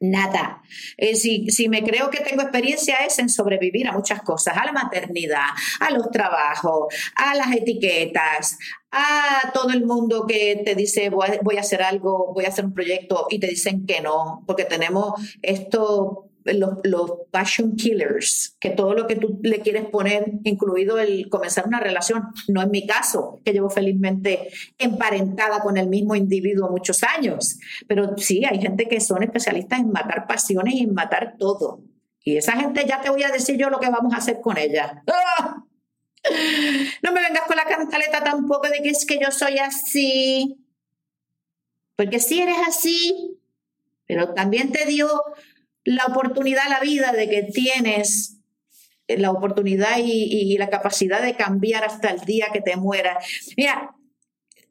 Nada. 0.00 0.62
Eh, 0.96 1.16
si, 1.16 1.50
si, 1.50 1.68
me 1.68 1.82
creo 1.82 2.08
que 2.10 2.20
tengo 2.20 2.42
experiencia 2.42 3.04
es 3.04 3.18
en 3.18 3.28
sobrevivir 3.28 3.88
a 3.88 3.92
muchas 3.92 4.22
cosas, 4.22 4.56
a 4.56 4.64
la 4.64 4.72
maternidad, 4.72 5.48
a 5.80 5.90
los 5.90 6.10
trabajos, 6.10 6.94
a 7.16 7.34
las 7.34 7.52
etiquetas, 7.52 8.58
a 8.92 9.50
todo 9.52 9.70
el 9.70 9.84
mundo 9.84 10.24
que 10.26 10.62
te 10.64 10.74
dice 10.74 11.10
voy 11.10 11.28
a, 11.28 11.38
voy 11.42 11.56
a 11.56 11.60
hacer 11.60 11.82
algo, 11.82 12.32
voy 12.32 12.44
a 12.44 12.48
hacer 12.48 12.64
un 12.64 12.74
proyecto 12.74 13.26
y 13.28 13.40
te 13.40 13.48
dicen 13.48 13.86
que 13.86 14.00
no, 14.00 14.44
porque 14.46 14.64
tenemos 14.64 15.14
esto 15.42 16.27
los, 16.54 16.78
los, 16.84 17.10
passion 17.30 17.76
killers, 17.76 18.56
que 18.58 18.70
todo 18.70 18.94
lo 18.94 19.06
que 19.06 19.16
tú 19.16 19.38
le 19.42 19.60
quieres 19.60 19.84
poner, 19.86 20.32
incluido 20.44 20.98
el 20.98 21.28
comenzar 21.28 21.66
una 21.66 21.80
relación, 21.80 22.24
no 22.48 22.62
es 22.62 22.68
mi 22.68 22.86
caso, 22.86 23.40
que 23.44 23.52
llevo 23.52 23.70
felizmente 23.70 24.48
emparentada 24.78 25.60
con 25.60 25.76
el 25.76 25.88
mismo 25.88 26.14
individuo 26.14 26.70
muchos 26.70 27.02
años, 27.02 27.58
pero 27.86 28.16
sí, 28.16 28.44
hay 28.44 28.60
gente 28.60 28.88
que 28.88 29.00
son 29.00 29.22
especialistas 29.22 29.80
en 29.80 29.90
matar 29.90 30.26
pasiones 30.26 30.74
y 30.74 30.80
en 30.80 30.94
matar 30.94 31.36
todo. 31.38 31.82
Y 32.24 32.36
esa 32.36 32.52
gente 32.52 32.84
ya 32.86 33.00
te 33.00 33.10
voy 33.10 33.22
a 33.22 33.30
decir 33.30 33.56
yo 33.56 33.70
lo 33.70 33.80
que 33.80 33.88
vamos 33.88 34.12
a 34.12 34.18
hacer 34.18 34.40
con 34.40 34.58
ella. 34.58 35.02
¡Ah! 35.06 35.64
No 37.02 37.12
me 37.12 37.22
vengas 37.22 37.46
con 37.46 37.56
la 37.56 37.64
cantaleta 37.64 38.22
tampoco 38.22 38.68
de 38.68 38.82
que 38.82 38.90
es 38.90 39.06
que 39.06 39.18
yo 39.18 39.30
soy 39.30 39.58
así. 39.58 40.58
Porque 41.96 42.20
si 42.20 42.40
eres 42.40 42.58
así, 42.66 43.38
pero 44.06 44.34
también 44.34 44.70
te 44.72 44.86
dio 44.86 45.08
la 45.84 46.06
oportunidad, 46.06 46.68
la 46.68 46.80
vida 46.80 47.12
de 47.12 47.28
que 47.28 47.42
tienes 47.44 48.38
la 49.16 49.30
oportunidad 49.30 49.96
y, 49.98 50.56
la 50.58 50.68
capacidad 50.68 51.22
de 51.22 51.34
cambiar 51.34 51.84
hasta 51.84 52.10
el 52.10 52.20
día 52.20 52.48
que 52.52 52.60
te 52.60 52.76
mueras. 52.76 53.26
Mira, 53.56 53.94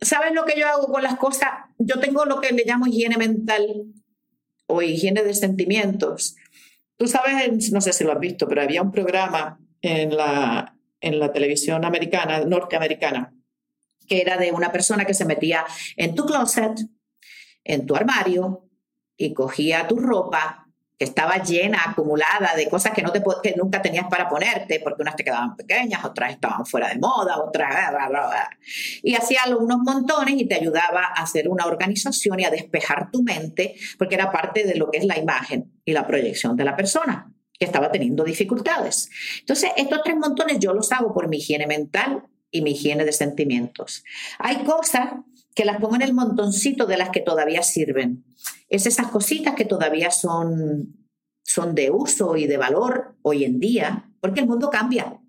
¿sabes 0.02 0.34
lo 0.34 0.46
que 0.46 0.60
yo 0.60 0.68
hago 0.68 0.88
con 0.88 1.02
las 1.02 1.16
cosas? 1.16 1.50
Yo 1.80 2.00
tengo 2.00 2.26
lo 2.26 2.40
que 2.40 2.54
le 2.54 2.64
llamo 2.66 2.88
higiene 2.88 3.18
mental 3.18 3.86
o 4.68 4.82
higiene 4.82 5.24
de 5.24 5.34
sentimientos. 5.34 6.36
Tú 6.98 7.08
sabes, 7.08 7.72
no 7.72 7.82
sé 7.82 7.94
si 7.94 8.04
lo 8.04 8.12
has 8.12 8.20
visto, 8.20 8.48
pero 8.48 8.62
había 8.62 8.82
un 8.82 8.92
programa 8.92 9.60
en 9.82 10.16
la, 10.16 10.78
en 11.02 11.20
la 11.20 11.32
televisión 11.32 11.86
americana, 11.86 12.42
norteamericana, 12.42 13.34
que 14.08 14.22
era 14.22 14.38
de 14.38 14.52
una 14.52 14.72
persona 14.72 15.06
que 15.06 15.14
se 15.14 15.26
metía 15.26 15.66
en 15.96 16.16
tu 16.16 16.26
closet, 16.26 16.74
en 17.64 17.86
tu 17.86 17.96
armario, 17.96 18.70
y 19.16 19.34
cogía 19.34 19.88
tu 19.88 19.98
ropa 19.98 20.67
que 20.98 21.06
estaba 21.06 21.38
llena, 21.44 21.80
acumulada 21.86 22.56
de 22.56 22.68
cosas 22.70 22.92
que, 22.94 23.02
no 23.02 23.12
te, 23.12 23.22
que 23.44 23.56
nunca 23.56 23.82
tenías 23.82 24.08
para 24.08 24.28
ponerte, 24.28 24.80
porque 24.80 25.02
unas 25.02 25.16
te 25.16 25.24
quedaban 25.24 25.56
pequeñas, 25.56 26.04
otras 26.04 26.32
estaban 26.32 26.66
fuera 26.66 26.90
de 26.90 26.98
moda, 26.98 27.38
otras... 27.38 27.92
Bla, 27.92 28.08
bla, 28.10 28.28
bla. 28.28 28.50
Y 29.04 29.16
hacía 29.16 29.42
unos 29.58 29.80
montones 29.80 30.36
y 30.38 30.48
te 30.48 30.56
ayudaba 30.56 31.06
a 31.16 31.22
hacer 31.22 31.50
una 31.50 31.66
organización 31.66 32.40
y 32.40 32.46
a 32.46 32.50
despejar 32.50 33.12
tu 33.12 33.22
mente, 33.22 33.76
porque 33.98 34.16
era 34.16 34.32
parte 34.32 34.64
de 34.64 34.76
lo 34.76 34.90
que 34.90 34.98
es 34.98 35.06
la 35.06 35.18
imagen 35.18 35.72
y 35.86 35.94
la 35.94 36.08
proyección 36.08 36.56
de 36.56 36.66
la 36.66 36.76
persona 36.76 37.32
que 37.60 37.66
estaba 37.66 37.92
teniendo 37.92 38.24
dificultades. 38.24 39.10
Entonces, 39.40 39.72
estos 39.78 40.02
tres 40.04 40.16
montones 40.16 40.60
yo 40.60 40.74
los 40.74 40.92
hago 40.92 41.14
por 41.14 41.28
mi 41.28 41.38
higiene 41.38 41.68
mental, 41.68 42.24
y 42.52 42.62
mi 42.62 42.72
higiene 42.72 43.06
de 43.06 43.12
sentimientos. 43.12 44.04
Hay 44.40 44.64
cosas 44.64 45.10
que 45.58 45.66
las 45.66 45.82
pongo 45.82 45.96
en 45.96 46.04
el 46.04 46.14
montoncito 46.14 46.86
de 46.86 46.98
las 46.98 47.10
que 47.10 47.20
todavía 47.20 47.64
sirven. 47.64 48.24
Es 48.70 48.86
esas 48.86 49.08
cositas 49.08 49.56
que 49.56 49.66
todavía 49.66 50.12
son, 50.12 51.10
son 51.44 51.74
de 51.74 51.90
uso 51.90 52.38
y 52.38 52.46
de 52.46 52.58
valor 52.58 53.18
hoy 53.24 53.44
en 53.44 53.60
día, 53.60 54.12
porque 54.22 54.42
el 54.42 54.46
mundo 54.46 54.70
cambia 54.70 55.20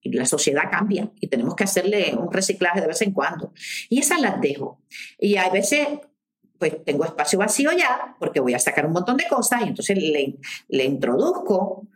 y 0.00 0.10
la 0.14 0.24
sociedad 0.24 0.70
cambia 0.70 1.12
y 1.20 1.26
tenemos 1.26 1.54
que 1.54 1.64
hacerle 1.64 2.16
un 2.18 2.32
reciclaje 2.32 2.80
de 2.80 2.86
vez 2.86 3.02
en 3.02 3.12
cuando. 3.12 3.52
Y 3.90 3.98
esas 3.98 4.22
las 4.22 4.40
dejo. 4.40 4.82
Y 5.18 5.36
a 5.36 5.50
veces 5.50 5.86
pues 6.58 6.82
tengo 6.86 7.04
espacio 7.04 7.38
vacío 7.38 7.72
ya 7.72 8.16
porque 8.18 8.40
voy 8.40 8.54
a 8.54 8.58
sacar 8.58 8.86
un 8.86 8.92
montón 8.92 9.18
de 9.18 9.28
cosas 9.28 9.60
y 9.66 9.68
entonces 9.68 9.98
le, 9.98 10.38
le 10.68 10.84
introduzco, 10.84 11.88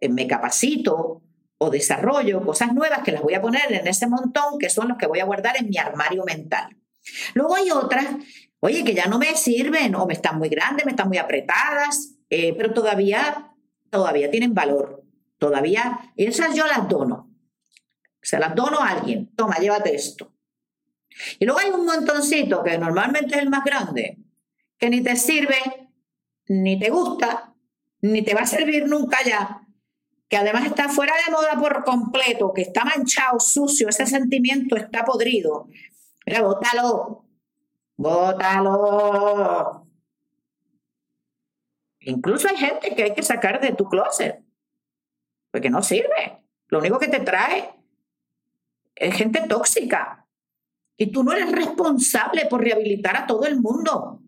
eh, 0.00 0.08
me 0.08 0.28
capacito 0.28 1.22
o 1.58 1.70
desarrollo 1.70 2.44
cosas 2.46 2.72
nuevas 2.72 3.02
que 3.02 3.10
las 3.10 3.22
voy 3.22 3.34
a 3.34 3.42
poner 3.42 3.72
en 3.72 3.88
ese 3.88 4.06
montón 4.06 4.58
que 4.60 4.70
son 4.70 4.86
los 4.86 4.96
que 4.96 5.08
voy 5.08 5.18
a 5.18 5.24
guardar 5.24 5.56
en 5.56 5.70
mi 5.70 5.76
armario 5.76 6.22
mental. 6.24 6.79
Luego 7.34 7.56
hay 7.56 7.70
otras, 7.70 8.06
oye, 8.60 8.84
que 8.84 8.94
ya 8.94 9.06
no 9.06 9.18
me 9.18 9.36
sirven 9.36 9.94
o 9.94 10.06
me 10.06 10.14
están 10.14 10.38
muy 10.38 10.48
grandes, 10.48 10.84
me 10.84 10.92
están 10.92 11.08
muy 11.08 11.18
apretadas, 11.18 12.14
eh, 12.28 12.54
pero 12.56 12.72
todavía, 12.72 13.52
todavía 13.90 14.30
tienen 14.30 14.54
valor. 14.54 15.04
Todavía, 15.38 16.12
esas 16.16 16.54
yo 16.54 16.66
las 16.66 16.88
dono. 16.88 17.30
Se 18.20 18.38
las 18.38 18.54
dono 18.54 18.80
a 18.80 18.90
alguien. 18.90 19.34
Toma, 19.34 19.56
llévate 19.56 19.94
esto. 19.94 20.32
Y 21.38 21.44
luego 21.44 21.60
hay 21.60 21.70
un 21.70 21.86
montoncito 21.86 22.62
que 22.62 22.78
normalmente 22.78 23.36
es 23.36 23.42
el 23.42 23.50
más 23.50 23.64
grande, 23.64 24.18
que 24.78 24.90
ni 24.90 25.02
te 25.02 25.16
sirve, 25.16 25.56
ni 26.48 26.78
te 26.78 26.90
gusta, 26.90 27.54
ni 28.02 28.22
te 28.22 28.34
va 28.34 28.42
a 28.42 28.46
servir 28.46 28.86
nunca 28.86 29.18
ya, 29.24 29.62
que 30.28 30.36
además 30.36 30.66
está 30.66 30.88
fuera 30.88 31.12
de 31.26 31.32
moda 31.32 31.58
por 31.58 31.84
completo, 31.84 32.52
que 32.54 32.62
está 32.62 32.84
manchado, 32.84 33.40
sucio, 33.40 33.88
ese 33.88 34.06
sentimiento 34.06 34.76
está 34.76 35.04
podrido. 35.04 35.68
Mira, 36.26 36.42
bótalo, 36.42 37.24
bótalo. 37.96 39.86
Incluso 42.00 42.48
hay 42.48 42.56
gente 42.56 42.94
que 42.94 43.02
hay 43.04 43.14
que 43.14 43.22
sacar 43.22 43.60
de 43.60 43.72
tu 43.72 43.84
closet, 43.84 44.42
porque 45.50 45.70
no 45.70 45.82
sirve. 45.82 46.42
Lo 46.68 46.78
único 46.78 46.98
que 46.98 47.08
te 47.08 47.20
trae 47.20 47.74
es 48.94 49.14
gente 49.14 49.46
tóxica. 49.48 50.26
Y 50.96 51.10
tú 51.12 51.24
no 51.24 51.32
eres 51.32 51.50
responsable 51.50 52.46
por 52.46 52.62
rehabilitar 52.62 53.16
a 53.16 53.26
todo 53.26 53.46
el 53.46 53.60
mundo. 53.60 54.22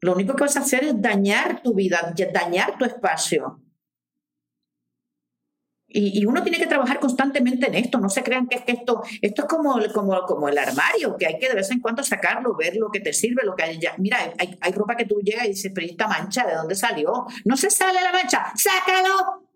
Lo 0.00 0.14
único 0.14 0.34
que 0.34 0.42
vas 0.42 0.56
a 0.56 0.60
hacer 0.60 0.84
es 0.84 1.00
dañar 1.00 1.62
tu 1.62 1.74
vida, 1.74 2.12
dañar 2.32 2.76
tu 2.76 2.84
espacio. 2.84 3.62
Y, 5.94 6.24
uno 6.24 6.42
tiene 6.42 6.58
que 6.58 6.66
trabajar 6.66 6.98
constantemente 7.00 7.66
en 7.66 7.74
esto. 7.74 7.98
No 7.98 8.08
se 8.08 8.22
crean 8.22 8.46
que 8.48 8.56
es 8.56 8.62
que 8.62 8.72
esto, 8.72 9.02
esto 9.20 9.42
es 9.42 9.48
como, 9.48 10.48
el 10.48 10.58
armario, 10.58 11.16
que 11.16 11.26
hay 11.26 11.38
que 11.38 11.48
de 11.48 11.54
vez 11.54 11.70
en 11.70 11.80
cuando 11.80 12.02
sacarlo, 12.02 12.56
ver 12.56 12.76
lo 12.76 12.90
que 12.90 13.00
te 13.00 13.12
sirve, 13.12 13.42
lo 13.44 13.54
que 13.54 13.64
hay. 13.64 13.78
Ya. 13.78 13.94
Mira, 13.98 14.18
hay, 14.38 14.58
hay 14.60 14.72
ropa 14.72 14.96
que 14.96 15.04
tú 15.04 15.20
llegas 15.22 15.44
y 15.46 15.50
dices, 15.50 15.72
pero 15.74 15.86
esta 15.86 16.08
mancha, 16.08 16.46
¿de 16.46 16.54
dónde 16.54 16.74
salió? 16.74 17.26
No 17.44 17.56
se 17.56 17.70
sale 17.70 18.00
la 18.02 18.12
mancha, 18.12 18.52
sácalo. 18.56 19.48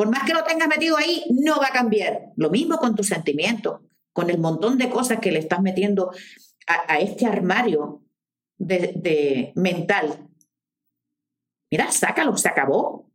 Por 0.00 0.08
más 0.08 0.24
que 0.24 0.32
lo 0.32 0.44
tengas 0.44 0.66
metido 0.66 0.96
ahí, 0.96 1.24
no 1.30 1.58
va 1.58 1.66
a 1.66 1.72
cambiar. 1.72 2.32
Lo 2.36 2.48
mismo 2.48 2.78
con 2.78 2.94
tus 2.94 3.08
sentimientos, 3.08 3.80
con 4.14 4.30
el 4.30 4.38
montón 4.38 4.78
de 4.78 4.88
cosas 4.88 5.18
que 5.20 5.30
le 5.30 5.40
estás 5.40 5.60
metiendo 5.60 6.10
a, 6.66 6.98
este 6.98 7.26
armario 7.26 8.02
de, 8.56 9.52
mental. 9.56 10.26
Mira, 11.70 11.90
sácalo, 11.90 12.34
se 12.36 12.48
acabó. 12.48 13.09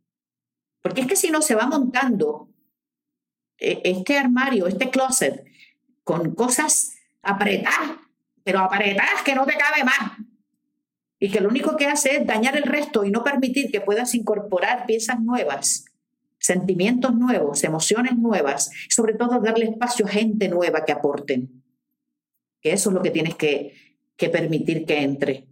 Porque 0.86 1.00
es 1.00 1.06
que 1.08 1.16
si 1.16 1.30
no 1.30 1.42
se 1.42 1.56
va 1.56 1.66
montando 1.66 2.48
eh, 3.58 3.80
este 3.82 4.16
armario, 4.16 4.68
este 4.68 4.88
closet, 4.88 5.44
con 6.04 6.36
cosas 6.36 6.92
apretadas, 7.22 7.98
pero 8.44 8.60
apretadas 8.60 9.22
que 9.24 9.34
no 9.34 9.44
te 9.46 9.56
cabe 9.56 9.82
más. 9.82 10.18
Y 11.18 11.30
que 11.30 11.40
lo 11.40 11.48
único 11.48 11.76
que 11.76 11.86
hace 11.86 12.18
es 12.18 12.26
dañar 12.26 12.56
el 12.56 12.62
resto 12.62 13.04
y 13.04 13.10
no 13.10 13.24
permitir 13.24 13.72
que 13.72 13.80
puedas 13.80 14.14
incorporar 14.14 14.86
piezas 14.86 15.18
nuevas 15.18 15.86
sentimientos 16.38 17.14
nuevos, 17.14 17.64
emociones 17.64 18.16
nuevas, 18.16 18.70
sobre 18.88 19.14
todo 19.14 19.40
darle 19.40 19.66
espacio 19.66 20.06
a 20.06 20.10
gente 20.10 20.48
nueva 20.48 20.84
que 20.84 20.92
aporten. 20.92 21.64
Que 22.60 22.72
eso 22.72 22.90
es 22.90 22.94
lo 22.94 23.02
que 23.02 23.10
tienes 23.10 23.34
que, 23.34 23.74
que 24.16 24.28
permitir 24.28 24.86
que 24.86 25.02
entre. 25.02 25.46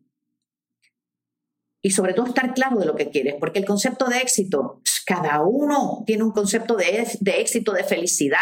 Y 1.84 1.90
sobre 1.90 2.14
todo 2.14 2.28
estar 2.28 2.54
claro 2.54 2.78
de 2.78 2.86
lo 2.86 2.96
que 2.96 3.10
quieres, 3.10 3.34
porque 3.38 3.58
el 3.58 3.66
concepto 3.66 4.06
de 4.06 4.16
éxito, 4.16 4.80
cada 5.04 5.42
uno 5.42 6.02
tiene 6.06 6.22
un 6.22 6.30
concepto 6.30 6.76
de, 6.76 7.06
de, 7.20 7.40
éxito, 7.42 7.72
de 7.72 7.84
felicidad. 7.84 8.38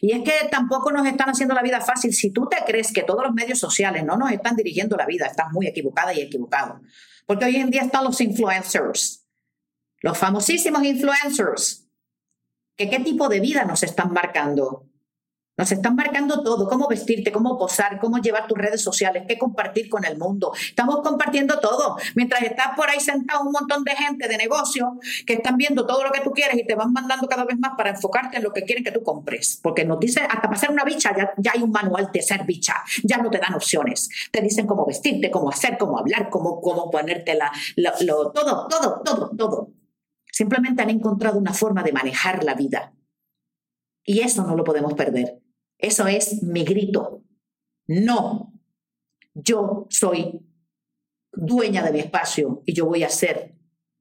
Y 0.00 0.10
es 0.10 0.24
que 0.24 0.48
tampoco 0.50 0.90
nos 0.90 1.06
están 1.06 1.30
haciendo 1.30 1.54
la 1.54 1.62
vida 1.62 1.80
fácil. 1.80 2.12
Si 2.12 2.32
tú 2.32 2.48
te 2.48 2.56
crees 2.66 2.92
que 2.92 3.04
todos 3.04 3.22
los 3.22 3.32
medios 3.32 3.60
sociales 3.60 4.04
no 4.04 4.16
nos 4.16 4.32
están 4.32 4.56
dirigiendo 4.56 4.96
la 4.96 5.06
vida, 5.06 5.26
estás 5.26 5.52
muy 5.52 5.68
equivocada 5.68 6.12
y 6.12 6.20
equivocado. 6.20 6.80
Porque 7.26 7.44
hoy 7.44 7.56
en 7.56 7.70
día 7.70 7.82
están 7.82 8.02
los 8.02 8.20
influencers, 8.20 9.24
los 10.02 10.18
famosísimos 10.18 10.82
influencers, 10.82 11.88
qué 12.76 12.98
tipo 12.98 13.28
de 13.28 13.38
vida 13.38 13.64
nos 13.66 13.84
están 13.84 14.12
marcando. 14.12 14.89
Nos 15.56 15.72
están 15.72 15.94
marcando 15.94 16.42
todo, 16.42 16.68
cómo 16.68 16.88
vestirte, 16.88 17.30
cómo 17.32 17.58
posar, 17.58 18.00
cómo 18.00 18.16
llevar 18.18 18.46
tus 18.46 18.56
redes 18.56 18.82
sociales, 18.82 19.24
qué 19.28 19.36
compartir 19.36 19.90
con 19.90 20.06
el 20.06 20.16
mundo. 20.16 20.52
Estamos 20.54 21.00
compartiendo 21.02 21.60
todo. 21.60 21.96
Mientras 22.14 22.42
estás 22.42 22.68
por 22.76 22.88
ahí 22.88 22.98
sentado 22.98 23.42
un 23.42 23.52
montón 23.52 23.84
de 23.84 23.94
gente 23.94 24.26
de 24.26 24.38
negocio 24.38 24.98
que 25.26 25.34
están 25.34 25.58
viendo 25.58 25.86
todo 25.86 26.02
lo 26.02 26.12
que 26.12 26.22
tú 26.22 26.30
quieres 26.30 26.56
y 26.56 26.66
te 26.66 26.74
van 26.74 26.92
mandando 26.92 27.28
cada 27.28 27.44
vez 27.44 27.58
más 27.58 27.72
para 27.76 27.90
enfocarte 27.90 28.38
en 28.38 28.42
lo 28.42 28.52
que 28.52 28.62
quieren 28.62 28.82
que 28.82 28.90
tú 28.90 29.02
compres. 29.02 29.60
Porque 29.62 29.84
nos 29.84 30.00
dicen, 30.00 30.24
hasta 30.24 30.42
para 30.42 30.56
ser 30.56 30.70
una 30.70 30.84
bicha 30.84 31.14
ya, 31.36 31.52
hay 31.52 31.62
un 31.62 31.70
manual 31.70 32.08
de 32.10 32.22
ser 32.22 32.44
bicha. 32.44 32.76
Ya 33.04 33.18
no 33.18 33.28
te 33.28 33.38
dan 33.38 33.54
opciones. 33.54 34.08
Te 34.32 34.40
dicen 34.40 34.66
cómo 34.66 34.86
vestirte, 34.86 35.30
cómo 35.30 35.50
hacer, 35.50 35.76
cómo 35.76 35.98
hablar, 35.98 36.30
cómo, 36.30 36.62
cómo 36.62 36.90
ponerte 36.90 37.34
la, 37.34 37.52
todo, 38.32 38.32
todo, 38.32 39.02
todo, 39.04 39.30
todo. 39.36 39.68
Simplemente 40.32 40.82
han 40.82 40.90
encontrado 40.90 41.38
una 41.38 41.52
forma 41.52 41.82
de 41.82 41.92
manejar 41.92 42.44
la 42.44 42.54
vida. 42.54 42.94
Y 44.04 44.20
eso 44.20 44.46
no 44.46 44.56
lo 44.56 44.64
podemos 44.64 44.94
perder. 44.94 45.40
Eso 45.78 46.06
es 46.06 46.42
mi 46.42 46.64
grito. 46.64 47.24
No, 47.86 48.52
yo 49.34 49.86
soy 49.90 50.40
dueña 51.32 51.82
de 51.82 51.92
mi 51.92 52.00
espacio 52.00 52.62
y 52.66 52.74
yo 52.74 52.86
voy 52.86 53.02
a 53.02 53.08
hacer 53.08 53.56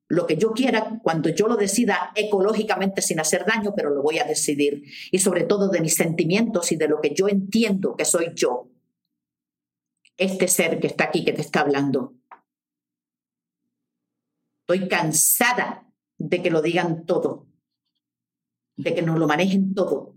lo 0.08 0.26
que 0.26 0.38
yo 0.38 0.54
quiera 0.54 1.00
cuando 1.04 1.30
yo 1.30 1.48
lo 1.48 1.56
decida 1.56 2.12
ecológicamente 2.16 3.02
sin 3.02 3.20
hacer 3.20 3.46
daño, 3.46 3.74
pero 3.76 3.92
lo 3.92 4.02
voy 4.02 4.18
a 4.18 4.24
decidir. 4.24 4.84
Y 5.12 5.20
sobre 5.20 5.44
todo 5.44 5.70
de 5.70 5.82
mis 5.82 5.96
sentimientos 5.96 6.72
y 6.72 6.78
de 6.78 6.88
lo 6.88 7.00
que 7.00 7.14
yo 7.14 7.28
entiendo 7.28 7.96
que 7.96 8.06
soy 8.06 8.32
yo. 8.36 8.72
Este 10.18 10.48
ser 10.48 10.80
que 10.80 10.88
está 10.88 11.06
aquí, 11.06 11.24
que 11.24 11.32
te 11.32 11.42
está 11.42 11.62
hablando. 11.62 12.16
Estoy 14.68 14.88
cansada 14.88 15.88
de 16.18 16.42
que 16.42 16.50
lo 16.50 16.62
digan 16.62 17.06
todo, 17.06 17.48
de 18.80 18.96
que 18.96 19.02
nos 19.02 19.20
lo 19.20 19.28
manejen 19.28 19.74
todo. 19.74 20.15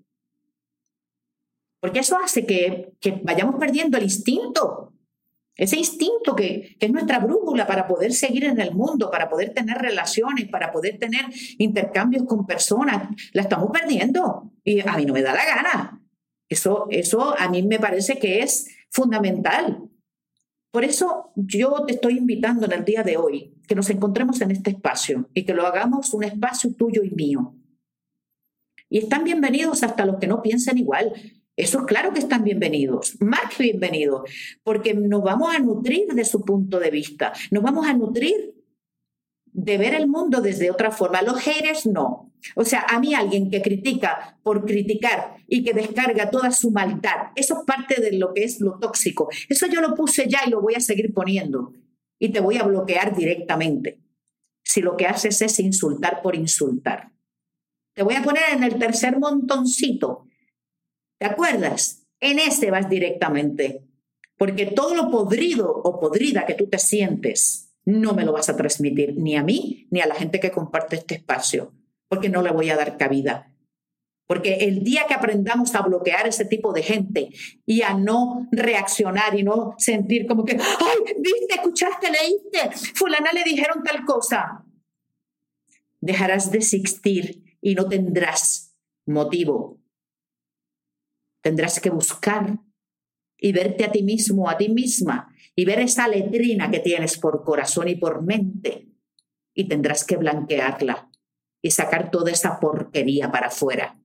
Porque 1.81 1.99
eso 1.99 2.17
hace 2.17 2.47
que, 2.47 2.93
vayamos 3.25 3.57
perdiendo 3.57 3.99
el 3.99 4.05
instinto, 4.05 4.93
ese 5.57 5.77
instinto 5.77 6.37
que, 6.37 6.77
que, 6.79 6.87
es 6.87 6.93
nuestra 6.93 7.19
brújula 7.19 7.67
para 7.67 7.89
poder 7.89 8.13
seguir 8.13 8.45
en 8.45 8.61
el 8.61 8.73
mundo, 8.73 9.11
para 9.11 9.29
poder 9.29 9.53
tener 9.53 9.79
relaciones, 9.79 10.49
para 10.49 10.71
poder 10.71 10.99
tener 10.99 11.27
intercambios 11.59 12.25
con 12.25 12.47
personas, 12.47 13.09
la 13.33 13.43
estamos 13.43 13.71
perdiendo 13.73 14.53
y 14.65 14.81
a 14.81 14.97
mí 14.97 15.05
no 15.05 15.13
me 15.13 15.23
da 15.23 15.35
la 15.35 15.45
gana. 15.45 16.01
Eso, 16.49 16.87
eso 16.91 17.35
a 17.37 17.49
mí 17.49 17.65
me 17.65 17.81
parece 17.81 18.19
que 18.19 18.41
es 18.41 18.69
fundamental. 18.91 19.91
Por 20.71 20.85
eso 20.85 21.33
yo 21.35 21.85
te 21.85 21.95
estoy 21.95 22.17
invitando 22.17 22.67
en 22.67 22.73
el 22.73 22.85
día 22.85 23.03
de 23.03 23.17
hoy 23.17 23.55
que 23.67 23.75
nos 23.75 23.91
encontremos 23.91 24.41
en 24.41 24.53
este 24.53 24.71
espacio 24.71 25.29
y 25.35 25.45
que 25.45 25.53
lo 25.53 25.67
hagamos 25.67 26.15
un 26.15 26.23
espacio 26.25 26.73
tuyo 26.75 27.03
y 27.03 27.11
mío. 27.11 27.57
Y 28.93 28.99
están 28.99 29.25
bienvenidos 29.25 29.83
hasta 29.85 30.05
los 30.05 30.19
que 30.19 30.27
no 30.27 30.43
piensan 30.43 30.77
igual. 30.77 31.15
Eso 31.57 31.79
es 31.79 31.85
claro 31.87 32.13
que 32.13 32.19
están 32.19 32.45
bienvenidos, 32.45 33.17
más 33.21 33.57
bienvenidos, 33.59 34.31
porque 34.63 34.93
nos 34.93 35.23
vamos 35.23 35.55
a 35.55 35.61
nutrir 35.61 36.09
de 36.09 36.27
su 36.27 36.45
punto 36.45 36.79
de 36.79 36.91
vista, 36.91 37.33
nos 37.51 37.63
vamos 37.63 37.87
a 37.87 37.95
nutrir 37.95 38.55
de 39.47 39.79
ver 39.79 39.95
el 39.95 40.09
mundo 40.09 40.43
desde 40.43 40.71
otra 40.71 40.91
forma. 40.91 41.23
Los 41.23 41.41
haters 41.41 41.87
no. 41.87 42.35
O 42.55 42.67
sea, 42.67 42.85
a 42.87 43.01
mí 43.01 43.15
alguien 43.15 43.51
que 43.51 43.63
critica 43.63 44.39
por 44.43 44.67
criticar 44.67 45.37
y 45.47 45.65
que 45.65 45.73
descarga 45.73 46.29
toda 46.29 46.51
su 46.51 46.71
maldad, 46.71 47.33
eso 47.35 47.61
es 47.61 47.65
parte 47.65 47.99
de 47.99 48.19
lo 48.19 48.35
que 48.35 48.45
es 48.45 48.61
lo 48.61 48.79
tóxico. 48.79 49.31
Eso 49.49 49.67
yo 49.69 49.81
lo 49.81 49.95
puse 49.95 50.29
ya 50.29 50.41
y 50.47 50.51
lo 50.51 50.61
voy 50.61 50.75
a 50.75 50.81
seguir 50.81 51.15
poniendo. 51.15 51.73
Y 52.19 52.29
te 52.29 52.41
voy 52.41 52.59
a 52.59 52.65
bloquear 52.65 53.17
directamente. 53.17 54.03
Si 54.63 54.83
lo 54.83 54.99
que 54.99 55.07
haces 55.07 55.41
es 55.41 55.59
insultar 55.61 56.21
por 56.21 56.37
insultar. 56.37 57.11
Te 57.95 58.03
voy 58.03 58.15
a 58.15 58.23
poner 58.23 58.45
en 58.53 58.65
el 58.65 58.79
tercer 58.79 59.19
montoncito. 59.19 60.27
¿Te 61.19 61.27
acuerdas? 61.27 62.07
En 62.21 62.39
ese 62.39 62.71
vas 62.71 62.89
directamente. 62.89 63.85
Porque 64.39 64.67
todo 64.67 64.95
lo 64.95 65.11
podrido 65.11 65.71
o 65.71 66.01
podrida 66.01 66.47
que 66.47 66.55
tú 66.55 66.69
te 66.69 66.79
sientes, 66.79 67.73
no 67.85 68.15
me 68.15 68.25
lo 68.25 68.33
vas 68.33 68.49
a 68.49 68.57
transmitir 68.57 69.15
ni 69.17 69.37
a 69.37 69.43
mí 69.43 69.87
ni 69.91 70.01
a 70.01 70.07
la 70.07 70.15
gente 70.15 70.41
que 70.41 70.51
comparte 70.51 70.97
este 70.97 71.17
espacio, 71.17 71.75
porque 72.09 72.29
no 72.29 72.43
le 72.43 72.51
voy 72.51 72.71
a 72.71 72.77
dar 72.77 72.97
cabida. 72.97 73.53
Porque 74.27 74.55
el 74.55 74.83
día 74.83 75.05
que 75.07 75.15
aprendamos 75.15 75.75
a 75.75 75.83
bloquear 75.83 76.27
ese 76.27 76.45
tipo 76.45 76.73
de 76.73 76.83
gente 76.83 77.29
y 77.67 77.83
a 77.83 77.93
no 77.93 78.49
reaccionar 78.51 79.39
y 79.39 79.43
no 79.43 79.75
sentir 79.79 80.27
como 80.27 80.45
que, 80.45 80.53
ay, 80.53 81.15
viste, 81.19 81.55
escuchaste, 81.55 82.09
leíste, 82.11 82.95
fulana 82.95 83.31
le 83.33 83.45
dijeron 83.45 83.83
tal 83.83 84.05
cosa, 84.05 84.65
dejarás 86.01 86.51
de 86.51 86.59
existir 86.59 87.52
y 87.63 87.75
no 87.75 87.89
tendrás 87.89 88.77
motivo. 89.07 89.81
Tendrás 91.43 91.81
que 91.81 91.91
buscar 91.91 92.59
y 93.39 93.53
verte 93.53 93.85
a 93.85 93.93
ti 93.93 94.03
mismo, 94.03 94.51
a 94.51 94.57
ti 94.59 94.69
misma, 94.69 95.35
y 95.55 95.65
ver 95.65 95.81
esa 95.81 96.07
letrina 96.09 96.71
que 96.71 96.81
tienes 96.81 97.19
por 97.19 97.43
corazón 97.45 97.89
y 97.89 97.97
por 97.97 98.23
mente, 98.23 98.89
y 99.55 99.69
tendrás 99.69 100.05
que 100.05 100.17
blanquearla 100.17 101.11
y 101.63 101.71
sacar 101.71 102.11
toda 102.11 102.31
esa 102.31 102.59
porquería 102.59 103.31
para 103.31 103.47
afuera. 103.47 103.99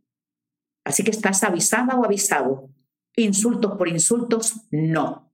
Así 0.86 1.04
que 1.04 1.12
estás 1.12 1.43
avisada 1.43 1.96
o 1.96 2.06
avisado. 2.06 2.70
Insultos 3.15 3.76
por 3.78 3.88
insultos, 3.88 4.67
no. 4.72 5.34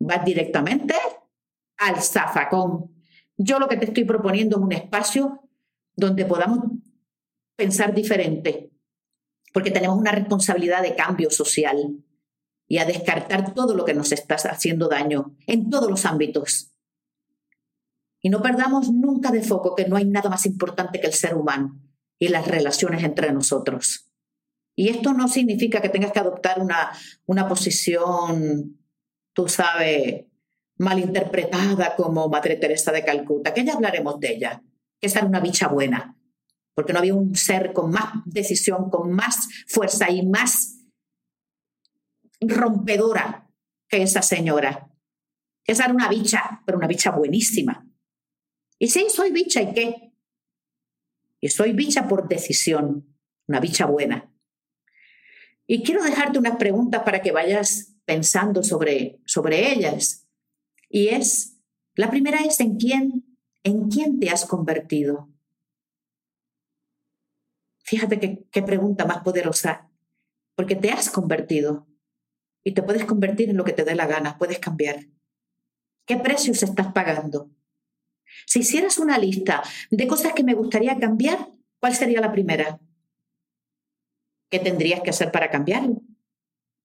Vas 0.00 0.24
directamente 0.24 0.94
al 1.76 2.02
zafacón. 2.02 2.94
Yo 3.36 3.58
lo 3.58 3.68
que 3.68 3.76
te 3.76 3.84
estoy 3.86 4.04
proponiendo 4.04 4.56
es 4.56 4.62
un 4.62 4.72
espacio 4.72 5.48
donde 5.94 6.24
podamos 6.24 6.64
pensar 7.56 7.94
diferente, 7.94 8.70
porque 9.52 9.70
tenemos 9.70 9.98
una 9.98 10.12
responsabilidad 10.12 10.82
de 10.82 10.94
cambio 10.94 11.30
social 11.30 11.96
y 12.68 12.78
a 12.78 12.84
descartar 12.84 13.54
todo 13.54 13.74
lo 13.74 13.84
que 13.84 13.94
nos 13.94 14.12
está 14.12 14.34
haciendo 14.34 14.88
daño 14.88 15.36
en 15.46 15.70
todos 15.70 15.90
los 15.90 16.04
ámbitos. 16.04 16.72
Y 18.20 18.28
no 18.28 18.42
perdamos 18.42 18.90
nunca 18.90 19.30
de 19.30 19.42
foco 19.42 19.74
que 19.74 19.88
no 19.88 19.96
hay 19.96 20.04
nada 20.04 20.28
más 20.28 20.46
importante 20.46 21.00
que 21.00 21.06
el 21.06 21.12
ser 21.12 21.34
humano 21.34 21.80
y 22.18 22.28
las 22.28 22.46
relaciones 22.46 23.04
entre 23.04 23.32
nosotros. 23.32 24.10
Y 24.74 24.88
esto 24.88 25.12
no 25.12 25.28
significa 25.28 25.80
que 25.80 25.88
tengas 25.88 26.12
que 26.12 26.18
adoptar 26.18 26.60
una, 26.60 26.92
una 27.24 27.48
posición, 27.48 28.78
tú 29.32 29.48
sabes, 29.48 30.26
malinterpretada 30.78 31.96
como 31.96 32.28
Madre 32.28 32.56
Teresa 32.56 32.92
de 32.92 33.04
Calcuta, 33.04 33.54
que 33.54 33.64
ya 33.64 33.74
hablaremos 33.74 34.20
de 34.20 34.34
ella, 34.34 34.62
que 35.00 35.06
esa 35.06 35.20
era 35.20 35.28
una 35.28 35.40
bicha 35.40 35.68
buena, 35.68 36.15
porque 36.76 36.92
no 36.92 36.98
había 36.98 37.14
un 37.14 37.34
ser 37.34 37.72
con 37.72 37.90
más 37.90 38.22
decisión, 38.26 38.90
con 38.90 39.10
más 39.10 39.48
fuerza 39.66 40.10
y 40.10 40.26
más 40.26 40.84
rompedora 42.38 43.50
que 43.88 44.02
esa 44.02 44.20
señora. 44.20 44.92
Esa 45.64 45.86
era 45.86 45.94
una 45.94 46.10
bicha, 46.10 46.60
pero 46.66 46.76
una 46.76 46.86
bicha 46.86 47.12
buenísima. 47.12 47.88
Y 48.78 48.88
sí, 48.88 49.06
soy 49.08 49.32
bicha, 49.32 49.62
¿y 49.62 49.72
qué? 49.72 50.12
Y 51.40 51.48
soy 51.48 51.72
bicha 51.72 52.06
por 52.06 52.28
decisión, 52.28 53.16
una 53.48 53.58
bicha 53.58 53.86
buena. 53.86 54.30
Y 55.66 55.82
quiero 55.82 56.04
dejarte 56.04 56.38
unas 56.38 56.56
preguntas 56.56 57.04
para 57.04 57.22
que 57.22 57.32
vayas 57.32 57.96
pensando 58.04 58.62
sobre, 58.62 59.22
sobre 59.24 59.72
ellas. 59.72 60.28
Y 60.90 61.08
es, 61.08 61.58
la 61.94 62.10
primera 62.10 62.40
es 62.40 62.60
en 62.60 62.76
quién, 62.76 63.38
en 63.62 63.88
quién 63.88 64.20
te 64.20 64.28
has 64.28 64.44
convertido. 64.44 65.30
Fíjate 67.86 68.44
qué 68.50 68.62
pregunta 68.62 69.04
más 69.04 69.22
poderosa, 69.22 69.88
porque 70.56 70.74
te 70.74 70.90
has 70.90 71.08
convertido 71.08 71.86
y 72.64 72.72
te 72.72 72.82
puedes 72.82 73.04
convertir 73.04 73.48
en 73.48 73.56
lo 73.56 73.62
que 73.62 73.72
te 73.72 73.84
dé 73.84 73.94
la 73.94 74.08
gana, 74.08 74.38
puedes 74.38 74.58
cambiar. 74.58 75.06
¿Qué 76.04 76.16
precios 76.16 76.64
estás 76.64 76.92
pagando? 76.92 77.48
Si 78.44 78.58
hicieras 78.58 78.98
una 78.98 79.18
lista 79.18 79.62
de 79.88 80.08
cosas 80.08 80.32
que 80.32 80.42
me 80.42 80.54
gustaría 80.54 80.98
cambiar, 80.98 81.48
¿cuál 81.78 81.94
sería 81.94 82.20
la 82.20 82.32
primera? 82.32 82.80
¿Qué 84.50 84.58
tendrías 84.58 85.02
que 85.02 85.10
hacer 85.10 85.30
para 85.30 85.48
cambiarlo? 85.48 86.02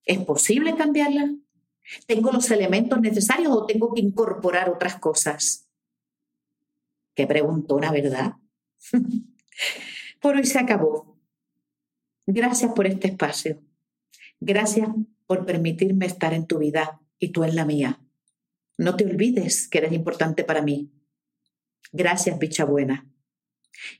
¿Es 0.05 0.19
posible 0.19 0.75
cambiarla? 0.75 1.33
¿Tengo 2.05 2.31
los 2.31 2.51
elementos 2.51 3.01
necesarios 3.01 3.51
o 3.51 3.65
tengo 3.65 3.91
que 3.91 4.01
incorporar 4.01 4.69
otras 4.69 4.99
cosas? 4.99 5.67
Qué 7.15 7.25
preguntona, 7.25 7.91
¿verdad? 7.91 8.33
por 10.21 10.35
hoy 10.35 10.45
se 10.45 10.59
acabó. 10.59 11.17
Gracias 12.25 12.71
por 12.73 12.87
este 12.87 13.07
espacio. 13.07 13.61
Gracias 14.39 14.87
por 15.25 15.45
permitirme 15.45 16.05
estar 16.05 16.33
en 16.33 16.47
tu 16.47 16.59
vida 16.59 17.01
y 17.19 17.29
tú 17.29 17.43
en 17.43 17.55
la 17.55 17.65
mía. 17.65 17.99
No 18.77 18.95
te 18.95 19.05
olvides 19.05 19.67
que 19.67 19.79
eres 19.79 19.91
importante 19.91 20.43
para 20.43 20.61
mí. 20.61 20.91
Gracias, 21.91 22.37
bicha 22.39 22.63
buena. 22.63 23.07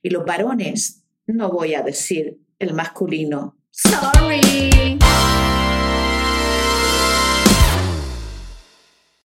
Y 0.01 0.11
los 0.11 0.23
varones, 0.23 1.03
no 1.25 1.51
voy 1.51 1.73
a 1.73 1.81
decir 1.81 2.39
el 2.59 2.73
masculino. 2.73 3.57
Sorry. 3.71 5.00